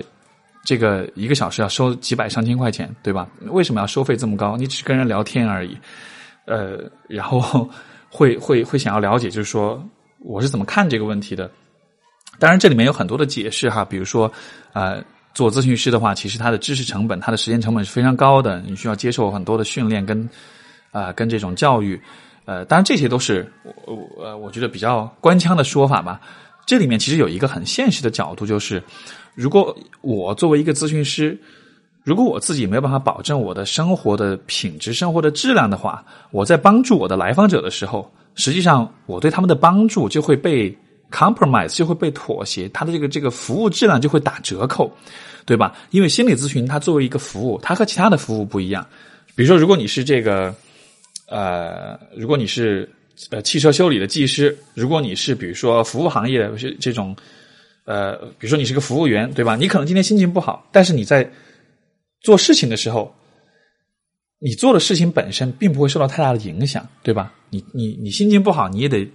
[0.63, 3.27] 这个一个小时要收几百上千块钱，对吧？
[3.47, 4.55] 为什么要收费这么高？
[4.55, 5.75] 你只是跟人聊天而已，
[6.45, 7.67] 呃，然后
[8.09, 9.83] 会会会想要了解，就是说
[10.19, 11.49] 我是怎么看这个问题的？
[12.37, 14.31] 当然，这里面有很多的解释哈，比如说，
[14.73, 20.29] 呃，做咨询师的话，其实他的知识成本、他的时间成本是非常高的，你需要接受很多的训练跟
[20.91, 21.99] 啊跟这种教育，
[22.45, 26.21] 呃，当然这些都是我我我觉得比较官腔的说法吧。
[26.67, 28.81] 这里面其实有一个很现实的角度，就是。
[29.33, 31.37] 如果我作为一个咨询师，
[32.03, 40.75] 如果我自己没有办法保证我的生活的品质、生活的质量的话，我在帮助我的来访者的时候，实际上我对他们的帮助就会被
[41.11, 44.91] compromise，就会被妥协，他的这个这个服务质量就会打折扣，
[45.45, 45.73] 对吧？
[45.91, 48.85] 因为心理咨询它作为一个服务，它和其他的服务不一样。
[49.35, 50.53] 比如说，如果你是这个，
[51.27, 52.89] 呃，如果你是
[53.29, 57.15] 呃汽车修理的技师，如果你是比如说服务行业的这种。
[57.85, 59.55] 呃，比如说你是个服务员，对吧？
[59.55, 61.29] 你可能今天心情不好，但是你在
[62.21, 63.13] 做事情的时候，
[64.39, 67.33] 你做的事情本身并不会受到太大的影响，对吧？
[67.49, 69.09] 你你你心情不好，你也得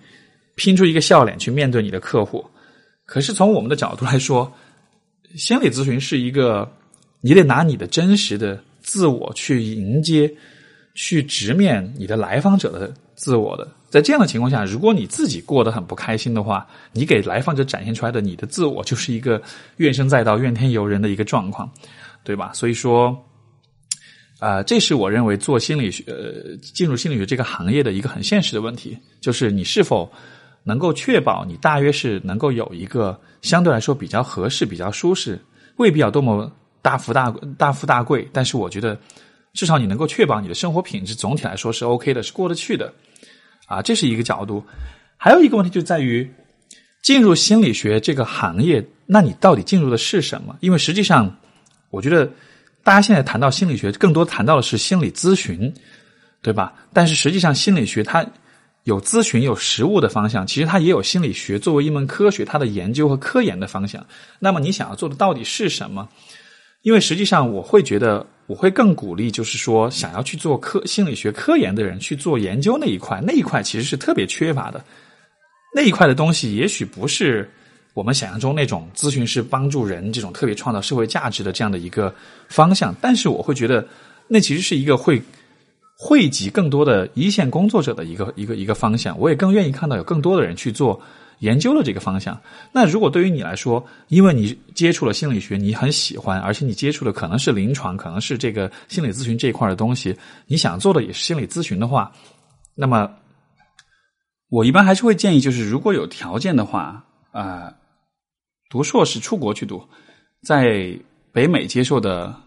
[0.56, 2.44] 拼出一个笑脸去面对你的客户。
[3.04, 4.52] 可是从我们的角度来说，
[5.36, 6.70] 心理咨询是一个，
[7.20, 10.32] 你得拿你的真实的自我去迎接、
[10.96, 13.68] 去直面你的来访者的自我的。
[13.88, 19.40] 在这样的情况下，如果你自己过得很不开心的话，你给来访者展现出来的你的自我就是一个
[19.76, 21.70] 怨声载道、怨天尤人的一个状况，
[22.24, 22.50] 对吧？
[22.52, 23.16] 所以说，
[24.38, 30.10] 啊，这是我认为做心理学、呃，进入心理学这个行业的一个很现实的问题，就是你是否
[30.64, 35.38] 能够确保你大约是能够有一个相对来说比较合适、比较舒适，
[35.76, 36.50] 未必要多么
[36.82, 38.98] 大富大大富大贵，但是我觉得
[39.56, 42.92] 至少你能够确保你的生活品质总体来说是 OK 的，是过得去的。
[43.66, 44.64] 啊，这是一个角度，
[45.16, 46.30] 还有一个问题就在于
[47.02, 50.56] 进入心理学这个行业，那你到底进入的是什么？
[50.60, 51.36] 因为实际上，
[51.90, 52.30] 我觉得
[52.84, 55.74] 大家现在谈到心理学，更多谈到的是心理咨询，
[56.42, 56.74] 对吧？
[56.92, 58.24] 但是实际上，心理学它
[58.84, 64.06] 有咨询、有实务的方向，其实它也有心理学作为一门科学，它的研究和科研的方向。
[64.38, 66.08] 那么你想要做的到底是什么？
[66.86, 74.84] 因为实际上，我会觉得我会更鼓励，就是说想要去做科心理学科研的人去做研究那一块，那一块其实是特别缺乏的。
[75.74, 77.50] 那一块的东西，也许不是
[77.92, 82.14] 我们想象中那种咨询师帮助人这种特别创造社会价值的这样的一个
[82.48, 83.84] 方向，但是我会觉得
[84.28, 85.20] 那其实是一个会。
[85.98, 91.00] 汇集更多的一线工作者的一个一个一个方向，我也更愿意看到有更多的人去做
[91.38, 92.38] 研究的这个方向。
[92.70, 100.14] 那如果对于你来说，因为你接触了心理学，你很喜欢，而且你接触的可能是临床，可能是这个心理咨询这一块的东西，
[100.46, 102.12] 你想做的也是心理咨询的话，
[102.74, 103.10] 那么
[104.50, 107.72] 我一般还是会建议，就是如果有条件的话，啊，
[108.68, 109.82] 读硕士出国去读，
[110.42, 110.94] 在
[111.32, 112.42] 北美接受的。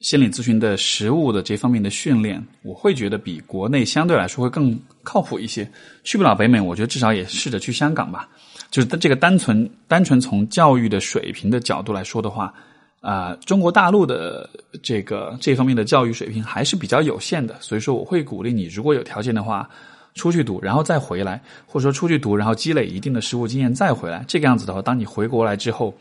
[0.00, 5.68] 心理咨询的实务的这方面的训练，我会觉得比国内相对来说会更靠谱一些。
[6.04, 8.28] 去不了北美，我觉得至少也试着去香港吧。
[8.70, 12.54] 就是这个单纯单纯从教育的水平的角度来说的话，
[13.00, 14.48] 啊，中国大陆的
[14.84, 17.56] 这个这方面的教育水平还是比较有限的。
[17.60, 19.68] 所以说，我会鼓励你，如果有条件的话，
[20.14, 24.24] 出去读，然后再回来，或者说出去读，然后积累一定的实务经验再回来。
[24.28, 25.92] 这个样子的话，当你回国来之后，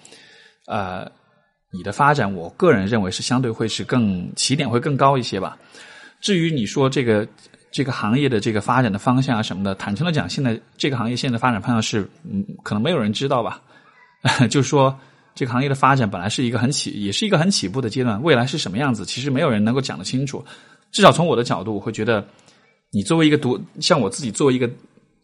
[0.68, 1.12] 呃。
[1.72, 5.58] 你的发展，我个人认为是相对会是更起点会更高一些吧。
[6.22, 7.28] 至于你说这个
[7.72, 13.62] 这个行业的这个发展的方向啊什么的，坦诚的讲，现在这个行业现在发展方向是，嗯，可能没有人知道吧。
[14.50, 14.98] 就是说，
[15.36, 20.44] 这个行业的发展本来是一个很起，也是一个很起步的阶段，未来是什么样子，其实没有人能够讲得清楚。
[20.92, 22.26] 至少从我的角度，我会觉得，
[22.92, 24.68] 你作为一个独，像我自己作为一个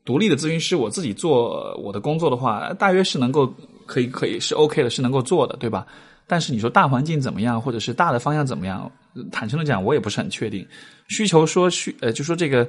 [0.05, 3.51] 独立的咨询师，我自己做我的工作的话，大约是能够
[3.87, 5.87] 可以可以是 OK 的，是能够做的，对吧？
[6.27, 8.91] 但是你说大环境怎么样，或者是大的方向怎么样？
[9.31, 10.65] 坦诚的讲，我也不是很确定。
[11.07, 12.67] 需求说需呃，就说这个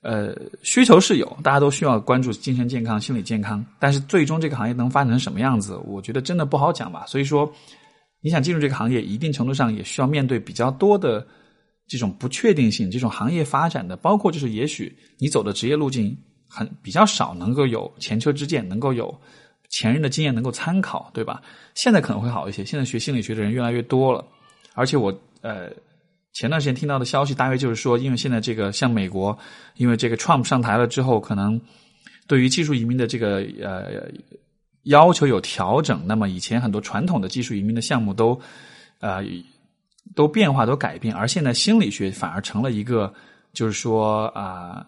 [0.00, 3.62] 呃需求是有，大家都需要关注精神健康、心理健康。
[3.78, 7.04] 但是最终这个行业能发展成什么样子，我觉得真的不好讲吧。
[7.06, 7.52] 所以说，
[8.22, 11.26] 你想进入这个行业，一定程度上也需要面对比较多的
[11.86, 16.16] 这种不确定性，这种行业发展的，包括就是也许你走的职业路径
[16.48, 19.14] 很比较少，能够有前车之鉴，能够有。
[19.76, 21.42] 前人的经验能够参考，对吧？
[21.74, 22.64] 现在可能会好一些。
[22.64, 24.24] 现在学心理学的人越来越多了，
[24.74, 25.68] 而且我呃
[26.32, 29.36] 前段时间听到的消息，大约就是说，因为现在这个像美国，
[29.74, 31.60] 因为这个 Trump 上台了之后，可能
[32.28, 34.08] 对于技术移民的这个呃
[34.84, 36.06] 要求有调整。
[36.06, 38.40] 那么以前很多传统的技术移民的项目都
[39.00, 39.24] 呃
[40.14, 43.12] 都变化都改变，而现在心理学反而成了一个
[43.52, 44.86] 就是说啊。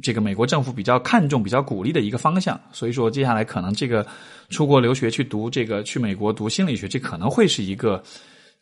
[0.00, 4.06] 这个美国政府比较看重、比较鼓励的一个方向，所以说接下来可能这个
[4.48, 8.02] 出国留学去读这个去美国读心理学，这可能会是一个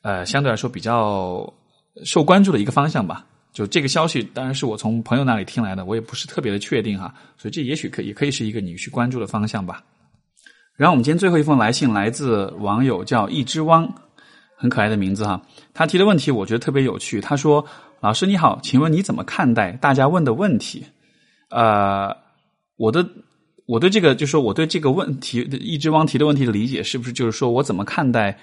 [0.02, 1.52] 呃相对来说比较
[2.04, 3.24] 受关注的一个方向吧。
[3.52, 9.82] 就这个消息，当然是我从朋友那里听来的，我也不是特别的确定哈，所以这也许可也可以是一个你去关注的方向吧。
[10.76, 13.92] 然后我们今天最后一封来信来自网友叫一只汪，
[14.56, 15.42] 很可爱的名字哈，
[15.74, 17.20] 他提的问题我觉得特别有趣。
[17.20, 17.64] 他说
[18.00, 20.86] ：“老师你好，请问你怎么看待大家问的问题？”
[21.50, 22.16] 呃，
[22.76, 23.06] 我的
[23.66, 28.38] 我对这个，就是说我对这个问题，一只汪提的问题的理解，是不是就是说我怎么看待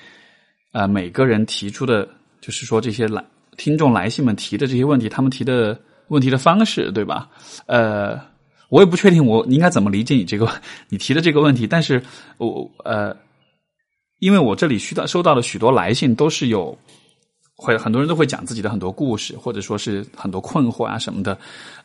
[0.74, 2.08] 呃每个人提出的，
[2.42, 3.24] 就是说这些来
[3.58, 5.80] 听众来信们提的这些问题，他们提的
[6.10, 7.30] 问题的方式，对吧？
[7.66, 8.20] 呃，
[8.70, 10.48] 我也不确定我应该怎么理解你这个
[10.90, 12.02] 你提的这个问题，但是
[12.38, 13.16] 我呃，
[14.20, 16.78] 因为我这里需到收到的许多来信都是有。
[17.60, 21.36] 会很多人都会讲自己的很多故事，或者说是很多困惑啊什么的。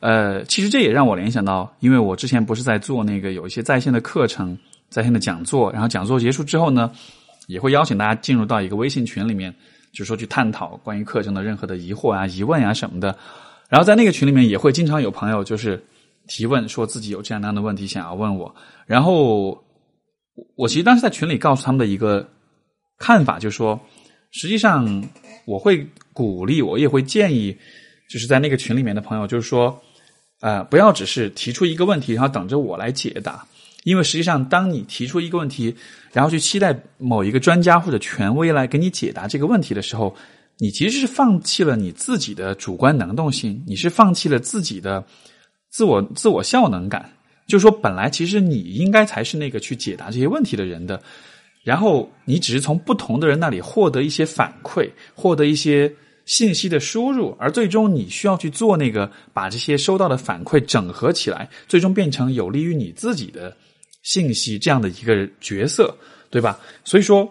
[0.01, 4.57] 呃，其实这也让我联想到，因为我之前不是在做那个有一些在线的课程、
[4.91, 6.93] 在线的讲座，然后讲座结束之后呢，
[7.47, 9.51] 也会邀请大家进入到一个微信群里面，
[9.93, 13.17] 就是说去探讨关于课程的任何的疑惑啊、疑问啊什么的。
[13.71, 15.83] 然后在那个群里面也会经常有朋友就是
[16.27, 18.55] 提问，说自己有这样那样的问题想要问我。
[18.85, 19.59] 然后
[20.55, 22.29] 我其实当时在群里告诉他们的一个
[22.99, 23.81] 看法，就是说，
[24.33, 25.03] 实际上。
[25.45, 27.57] 我会鼓励，我也会建议，
[28.09, 29.83] 就是在那个群里面的朋友，就是说，
[30.41, 33.47] 呃，不要只是提出一个问题，然后等着我来解答。
[33.85, 35.75] 因为实际上，当你提出一个问题，
[36.13, 40.15] 然后去期待某一个专家或者权威来给你解答这个问题的时候，
[40.59, 45.05] 你其实是放弃了你自己的主观能动性，你是放弃了自己的
[45.71, 47.11] 自我自我效能感。
[47.49, 51.03] 就是说，本来其实你应该才是那个去解答这些问题的人的。
[51.63, 55.93] 然后你只是从不同的人那里获得一些反馈，获得一些
[56.25, 63.57] 信息的输入，而最终你需要去做那个把这些收到的反馈整合起来，最终变成有利于你自己的
[64.03, 65.97] 信息这样的一个角色，
[66.31, 66.59] 对吧？
[66.85, 67.29] 所以说，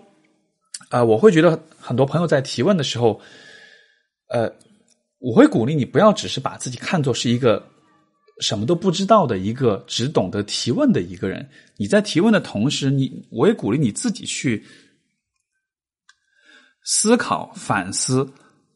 [0.89, 3.19] 啊，我会觉得很多朋友在提问的时候，
[4.29, 4.49] 呃，
[5.19, 7.65] 我会鼓励你不要只是把自己看作是一个
[8.41, 11.47] 什么都不知道的一个只懂得提问的一个人。
[11.77, 14.65] 你在提问的同时，你我也鼓励你自己去
[16.83, 18.27] 思考、反思，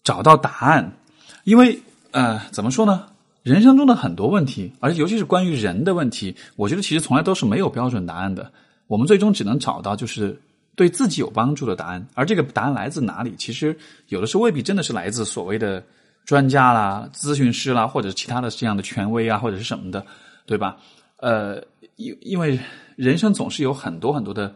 [0.04, 0.98] 找到答案。
[1.44, 1.80] 因为
[2.12, 3.08] 呃，怎么说呢？
[3.44, 8.52] 人生中的很多问题，而尤其是关于人的问题，我觉得其实从来都是没有标准答案的。
[8.88, 10.40] 我们最终只能找到就是
[10.76, 13.36] 对自己有帮助的答案，而这个答案来自哪里？
[13.38, 15.84] 其实有的时候未必真的是来自所谓的
[16.26, 20.06] 专家啦、咨询师啦，或者其他的这样的权威啊，或者是什么的，
[20.46, 20.78] 对吧？
[21.18, 21.64] 呃，
[21.96, 22.60] 因因为
[22.96, 24.54] 人生总是有很多很多的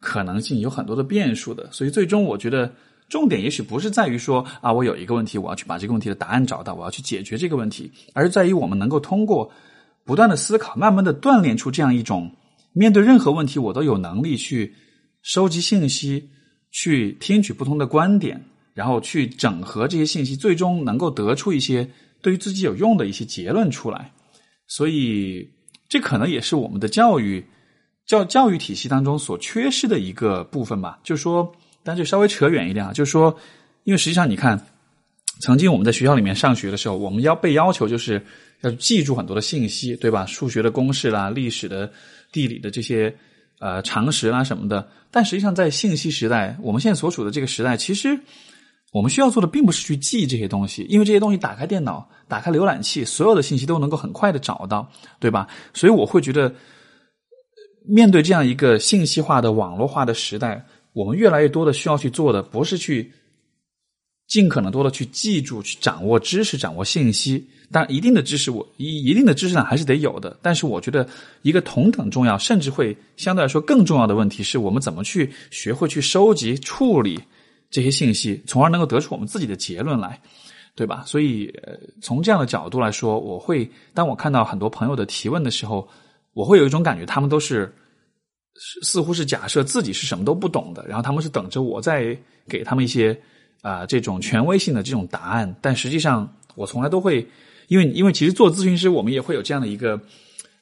[0.00, 2.72] 可能性，有很多的变数的，所以最终我觉得。
[3.10, 9.50] 重点也许不是在于说啊，我有一个问题，我要去把这个问题的答案找到，我要去解决这个问题，而在于我们能够通过
[10.04, 12.30] 不断的思考，慢慢的锻炼出这样一种
[12.74, 14.74] 面对任何问题，我都有能力去
[15.22, 16.28] 收集信息，
[16.70, 18.44] 去听取不同的观点，
[18.78, 21.90] 然后去整合这些信息，最终能够得出一些
[22.22, 24.12] 对于自己有用的一些结论出来。
[24.68, 25.50] 所以，
[25.88, 27.44] 这可能也是我们的教育
[28.06, 31.52] 教教育体系当中所缺失的一个部分吧，就是说。
[31.84, 33.34] 但就稍微扯远一点啊，就是说，
[33.84, 34.62] 因为实际上你看，
[35.40, 38.22] 曾经我们在学校里面上学的时候，我们要被要求就是
[38.60, 40.26] 要记住很多的信息，对吧？
[40.26, 41.90] 数学的公式啦，历史的、
[42.30, 43.14] 地理的这些
[43.58, 44.86] 呃常识啦什么的。
[45.10, 48.18] 但实际上，在信息时代，我们现在所处的这个时代，其实
[48.92, 55.46] 我们需要做的并不是去记这些东西，因为这些东西打开电脑、打开浏览器，所有的信息都能够很快的找到，对吧？
[55.74, 56.54] 所以我会觉得，
[57.86, 60.64] 面对这样一个信息化的网络化的时代。
[60.94, 63.12] 我们越来越多的需要去做的，不是去
[64.26, 67.46] 尽可能多的去记住、去掌握知识、掌握信息。
[67.70, 70.36] 当然，一定的知识，我一一定的知识量还是得有的。
[70.42, 71.06] 但是，我觉得
[71.42, 77.20] 一个同等重要，甚至会相对来说更重要的问题，是我们怎么去学会去收集、处理
[77.70, 80.20] 这些信息，从而能够得出我们自己的结论来，
[80.74, 81.02] 对吧？
[81.06, 85.88] 所以，呃，从这样的角度来说，我会当我看到很多朋友的提问的时候，
[86.32, 87.72] 我会有一种感觉，他们都是。
[88.82, 93.16] 似乎是假设自己是什么都不懂的，然后他们是等着我再给他们一些
[93.62, 97.24] 啊这种权威性的这种答案，但实际上我从来都会，
[97.68, 100.00] 因为因为其实做咨询师，我们也会有这样的一个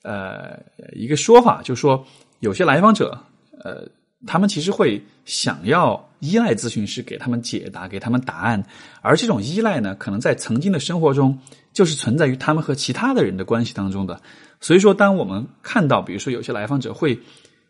[0.03, 0.61] 呃
[0.93, 2.07] 一个说法，就是说
[2.41, 3.19] 有些来访者
[3.65, 3.89] 呃
[4.27, 8.65] 他们其实会想要依赖咨询师给他们解答，给他们答案，
[9.03, 11.39] 而这种依赖呢，可能在曾经的生活中
[11.73, 14.21] 就是存在于他们和其他的人的关系当中的，
[14.61, 17.19] 所以说当我们看到比如说有些来访者会。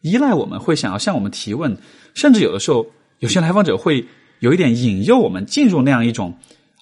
[0.03, 1.77] 依赖我们会想要向我们提问，
[2.15, 2.87] 甚至有的时候，
[3.19, 4.07] 有些来访者会
[4.39, 6.33] 有一点引诱我们进入那样一种，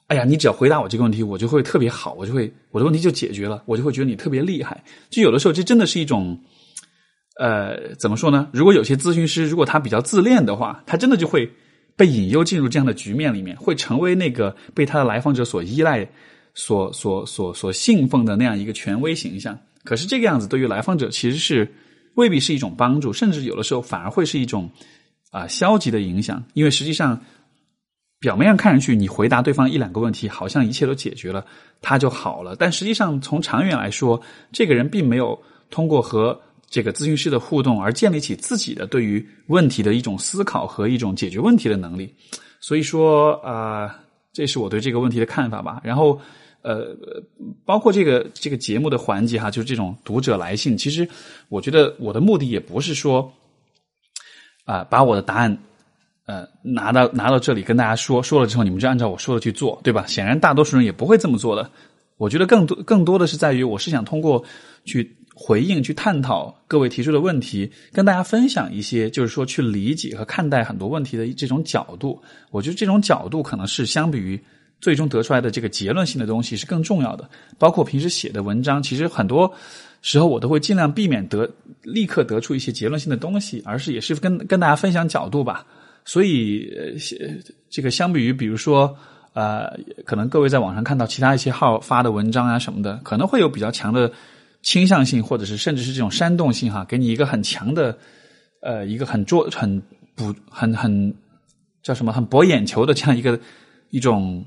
[0.09, 4.83] 哎呀，你只要回答我这个问题，我就会特别好，我就会我的问题就解决了，我就会觉得你特别厉害。
[5.09, 6.39] 就有的时候，这真的是一种，
[7.39, 8.49] 呃，怎么说呢？
[8.53, 11.51] 如果有些咨询师如果他比较自恋的话，他真的就会
[11.97, 16.09] 被引诱进入这样的局面里面，会成为那个被他的来访者所依赖、
[16.55, 19.59] 所所所所信奉的那样一个权威形象。
[19.85, 21.73] 可是这个样子对于来访者其实是。
[22.15, 24.71] 未必是一种帮助，甚至有的时候反而会是一种
[25.33, 26.45] 啊消极的影响。
[26.53, 27.21] 因为实际上，
[28.21, 31.45] 表面上看上去你回答对方一两个问题，好像一切都解决了，
[31.83, 32.55] 他就好了。
[32.55, 34.23] 但实际上，从长远来说，
[34.53, 35.37] 这个人并没有
[35.71, 36.41] 通过和
[36.75, 42.13] 这个咨询师的互动而建立起自己的对于问题的一种思考和一种解决问题的能力。
[42.59, 44.01] 所以说啊，
[44.33, 45.81] 这是我对这个问题的看法吧。
[45.85, 46.21] 然后。
[46.67, 46.97] 呃，
[47.67, 50.75] 包括这个这个节目的环节哈，就是这种读者来信。
[50.75, 51.07] 其实，
[51.51, 53.31] 我觉得我的目的也不是说
[54.65, 55.59] 啊，把我的答案
[56.25, 60.07] 呃拿到拿到这里跟大家说，说了之后你们就按照我说的去做，对吧？
[60.07, 61.71] 显然，大多数人也不会这么做的。
[62.17, 64.43] 我觉得更多更多的是在于，我是想通过
[64.87, 72.23] 去回应、去探讨各位提出的问题，跟大家分享一些，就是说去理解和看待很多问题的这种角度。
[72.51, 74.41] 我觉得这种角度可能是相比于。
[74.81, 77.27] 最终得出来的这个结论性的东西是更重要的，
[77.59, 79.51] 包括平时写的文章，其实很多
[80.03, 81.49] 时候我都会尽量避免得
[81.81, 85.65] 立刻得出一些结论性的东西，而是也是跟跟大家分享角度吧。
[86.05, 87.33] 所以，呃
[87.71, 88.95] 这个相比于比如说，
[89.33, 89.73] 呃，
[90.05, 94.13] 可能各位在网上看到其他一些号发的文章啊什么的，可能会有比较强的
[94.65, 97.97] 倾向性，或者是甚至是这种煽动性哈，给你一个很强的，
[98.61, 99.81] 呃，一个很做很
[100.17, 101.15] 不很很
[101.85, 103.39] 叫什么很博眼球的这样一个
[103.91, 104.45] 一种。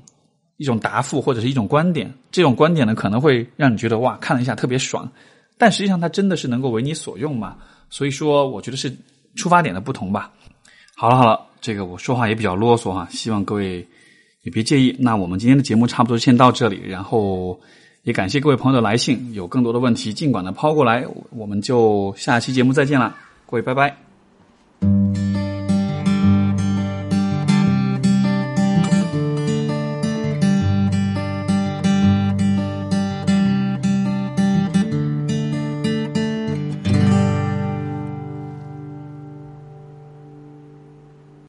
[0.60, 5.08] 一种答复或者是一种观点，这种观点呢可能会让你觉得哇，看了一下特别爽，
[5.56, 7.56] 但实际上它真的是能够为你所用嘛？
[7.90, 8.92] 所以说，我觉得是
[9.36, 10.32] 出发点的不同吧。
[10.96, 13.86] 好了好了，这个我说话也比较啰嗦哈，希望各位
[14.42, 14.96] 也别介意。
[14.98, 17.60] 那我们今天的节目差不多先到这里，然后
[18.02, 23.14] 也感谢各位朋友的来信有更多的问题尽管的抛过来我们就下期节目再见了
[23.46, 25.27] 各位拜拜。